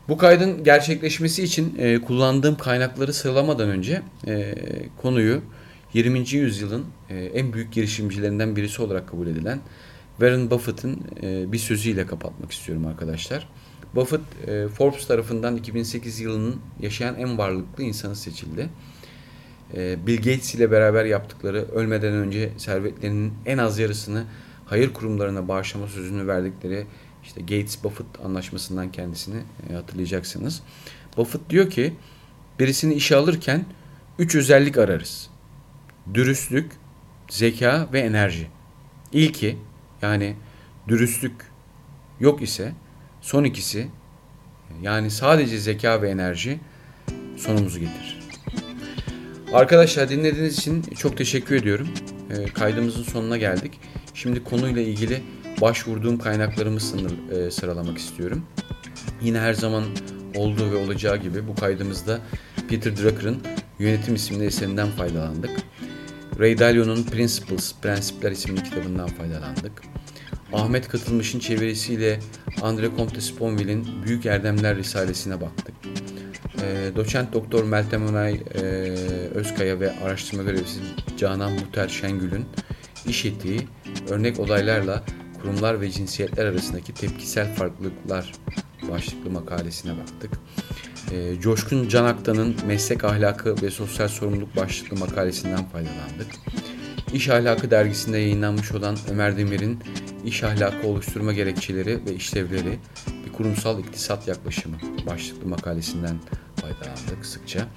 Bu 0.08 0.18
kaydın 0.18 0.64
gerçekleşmesi 0.64 1.44
için 1.44 1.76
e, 1.78 2.02
kullandığım 2.02 2.58
kaynakları 2.58 3.14
sıralamadan 3.14 3.70
önce 3.70 4.02
e, 4.28 4.56
konuyu 5.02 5.42
20. 5.94 6.20
yüzyılın 6.20 6.86
e, 7.10 7.16
en 7.16 7.54
büyük 7.54 7.74
girişimcilerinden 7.74 8.56
birisi 8.56 8.82
olarak 8.82 9.10
kabul 9.10 9.28
edilen 9.28 9.60
Warren 10.12 10.52
Buffett'ın 10.52 11.02
e, 11.24 11.52
bir 11.52 11.58
sözüyle 11.58 12.06
kapatmak 12.06 12.52
istiyorum 12.52 12.86
arkadaşlar. 12.86 13.48
Buffett 13.96 14.22
e, 14.48 14.68
Forbes 14.68 15.08
tarafından 15.08 15.58
2008 15.58 16.20
yılının 16.20 16.56
yaşayan 16.80 17.16
en 17.16 17.38
varlıklı 17.38 17.84
insanı 17.84 18.16
seçildi. 18.16 18.70
E, 19.74 20.08
Bill 20.08 20.18
Gates 20.18 20.56
ile 20.56 20.72
beraber 20.72 21.06
yaptıkları 21.06 21.66
ölmeden 21.72 22.14
önce 22.14 22.50
servetlerinin 22.58 23.34
en 23.46 23.58
az 23.58 23.80
yarısını 23.80 24.24
hayır 24.66 24.94
kurumlarına 24.94 25.48
bağışlama 25.48 25.88
sözünü 25.88 26.28
verdikleri 26.28 26.86
işte 27.24 27.42
Gates-Buffett 27.42 28.26
anlaşmasından 28.26 28.92
kendisini 28.92 29.42
e, 29.70 29.74
hatırlayacaksınız. 29.74 30.62
Buffett 31.18 31.50
diyor 31.50 31.70
ki 31.70 31.94
birisini 32.60 32.94
işe 32.94 33.16
alırken 33.16 33.66
üç 34.20 34.36
özellik 34.36 34.78
ararız. 34.78 35.30
Dürüstlük, 36.14 36.72
zeka 37.30 37.90
ve 37.94 38.00
enerji. 38.00 38.48
İlki 39.12 39.58
yani 40.02 40.36
dürüstlük 40.88 41.34
yok 42.20 42.42
ise 42.42 42.74
son 43.22 43.44
ikisi 43.44 43.88
yani 44.82 45.12
sadece 45.12 45.60
zeka 45.60 46.02
ve 46.02 46.10
enerji 46.10 46.60
sonumuzu 47.38 47.80
getirir. 47.80 48.17
Arkadaşlar 49.54 50.10
dinlediğiniz 50.10 50.58
için 50.58 50.82
çok 50.82 51.18
teşekkür 51.18 51.56
ediyorum. 51.56 51.88
E, 52.30 52.46
kaydımızın 52.46 53.04
sonuna 53.04 53.38
geldik. 53.38 53.80
Şimdi 54.14 54.44
konuyla 54.44 54.82
ilgili 54.82 55.22
başvurduğum 55.62 56.18
kaynaklarımı 56.18 56.80
sınır, 56.80 57.30
e, 57.32 57.52
sıralamak 57.52 57.98
istiyorum. 57.98 58.46
Yine 59.22 59.40
her 59.40 59.54
zaman 59.54 59.84
olduğu 60.36 60.72
ve 60.72 60.76
olacağı 60.76 61.18
gibi 61.18 61.48
bu 61.48 61.56
kaydımızda 61.56 62.20
Peter 62.70 62.98
Drucker'ın 62.98 63.38
Yönetim 63.80 64.16
isimli 64.16 64.46
eserinden 64.46 64.88
faydalandık. 64.88 65.52
Ray 66.40 66.60
Dalio'nun 66.60 67.04
Principles, 67.04 67.76
Prensipler 67.82 68.32
isimli 68.32 68.64
kitabından 68.64 69.08
faydalandık. 69.08 69.82
Ahmet 70.54 70.88
Katılmış'ın 70.88 71.40
çevirisiyle 71.40 72.20
Andre 72.62 72.90
Comte 72.98 73.22
Sponville'in 73.22 73.88
Büyük 74.06 74.26
Erdemler 74.26 74.78
Risalesi'ne 74.78 75.42
baktık. 75.42 75.76
E, 76.64 76.96
doçent 76.96 77.34
Doktor 77.34 77.64
Meltem 77.64 78.06
Onay 78.06 78.34
e, 78.34 78.62
Özkaya 79.34 79.80
ve 79.80 80.00
araştırma 80.00 80.44
görevlisi 80.44 80.80
Canan 81.18 81.52
Muter 81.52 81.88
Şengül'ün 81.88 82.46
iş 83.08 83.26
etiği, 83.26 83.68
örnek 84.10 84.40
olaylarla 84.40 85.04
kurumlar 85.42 85.82
ve 85.82 85.92
cinsiyetler 85.92 86.46
arasındaki 86.46 86.94
tepkisel 86.94 87.56
farklılıklar 87.56 88.34
başlıklı 88.92 89.30
makalesine 89.30 89.92
baktık. 89.98 90.32
E, 91.12 91.42
Coşkun 91.42 91.88
Canaktan'ın 91.88 92.56
meslek 92.68 93.04
ahlakı 93.04 93.62
ve 93.62 93.72
sosyal 93.72 94.08
sorumluluk 94.08 94.56
başlıklı 94.56 94.98
makalesinden 94.98 95.66
faydalandık. 95.66 96.28
İş 97.14 97.30
Ahlakı 97.30 97.72
dergisinde 97.72 98.18
yayınlanmış 98.18 98.72
olan 98.72 98.98
Ömer 99.12 99.38
Demir'in 99.38 99.80
İş 100.26 100.44
Ahlakı 100.44 100.88
Oluşturma 100.88 101.34
Gerekçeleri 101.34 102.06
ve 102.06 102.14
İşlevleri 102.14 102.80
bir 103.26 103.34
kurumsal 103.34 103.80
iktisat 103.80 104.28
yaklaşımı 104.28 104.76
başlıklı 105.06 105.50
makalesinden 105.50 106.20
faydalandık 106.74 107.26
sıkça. 107.26 107.68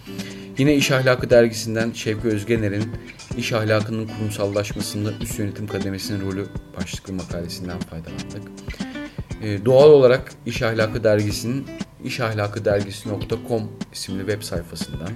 Yine 0.59 0.75
İş 0.75 0.91
Ahlakı 0.91 1.31
dergisinden 1.31 1.93
Şevki 1.93 2.29
Özgener'in 2.29 2.93
İş 3.37 3.53
ahlakının 3.53 4.07
kurumsallaşmasında 4.07 5.13
üst 5.23 5.39
yönetim 5.39 5.67
kademesinin 5.67 6.27
rolü 6.27 6.47
başlıklı 6.77 7.13
makalesinden 7.13 7.79
faydalandık. 7.79 8.43
Ee, 9.43 9.65
doğal 9.65 9.91
olarak 9.91 10.33
İş 10.47 10.63
Ahlakı 10.63 11.05
dergisinin 11.05 11.67
işahlakıdergisi.com 12.05 13.63
isimli 13.93 14.19
web 14.19 14.43
sayfasından, 14.43 15.11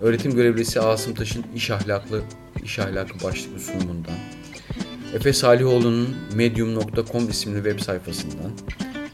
öğretim 0.00 0.34
görevlisi 0.34 0.80
Asım 0.80 1.14
Taş'ın 1.14 1.44
İş 1.54 1.70
Ahlaklı 1.70 2.22
İş 2.64 2.78
Ahlakı 2.78 3.24
başlıklı 3.24 3.60
sunumundan, 3.60 4.18
Efe 5.14 5.32
Salihoğlu'nun 5.32 6.16
medium.com 6.34 7.28
isimli 7.28 7.56
web 7.56 7.80
sayfasından 7.80 8.52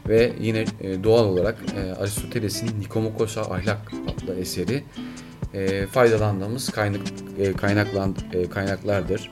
ve 0.07 0.33
yine 0.41 0.65
e, 0.81 1.03
doğal 1.03 1.25
olarak 1.25 1.55
e, 1.77 2.01
Aristoteles'in 2.01 2.79
Nikomokosa 2.79 3.41
Ahlak 3.41 3.91
adlı 4.07 4.39
eseri 4.39 4.83
e, 5.53 5.87
faydalandığımız 5.87 6.69
kaynak, 6.69 7.01
e, 7.39 7.53
kaynaklan, 7.53 8.15
e, 8.33 8.49
kaynaklardır. 8.49 9.31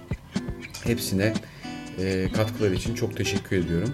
Hepsine 0.84 1.34
e, 2.00 2.28
katkılar 2.36 2.72
için 2.72 2.96
çok 2.96 3.18
teşekkür 3.18 3.58
ediyorum. 3.58 3.94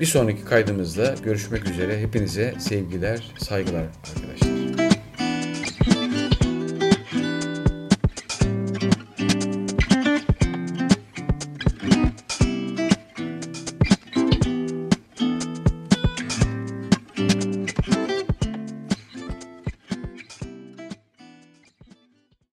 Bir 0.00 0.06
sonraki 0.06 0.44
kaydımızda 0.44 1.14
görüşmek 1.24 1.68
üzere. 1.68 2.00
Hepinize 2.00 2.54
sevgiler, 2.58 3.32
saygılar 3.38 3.84
arkadaşlar. 4.14 4.65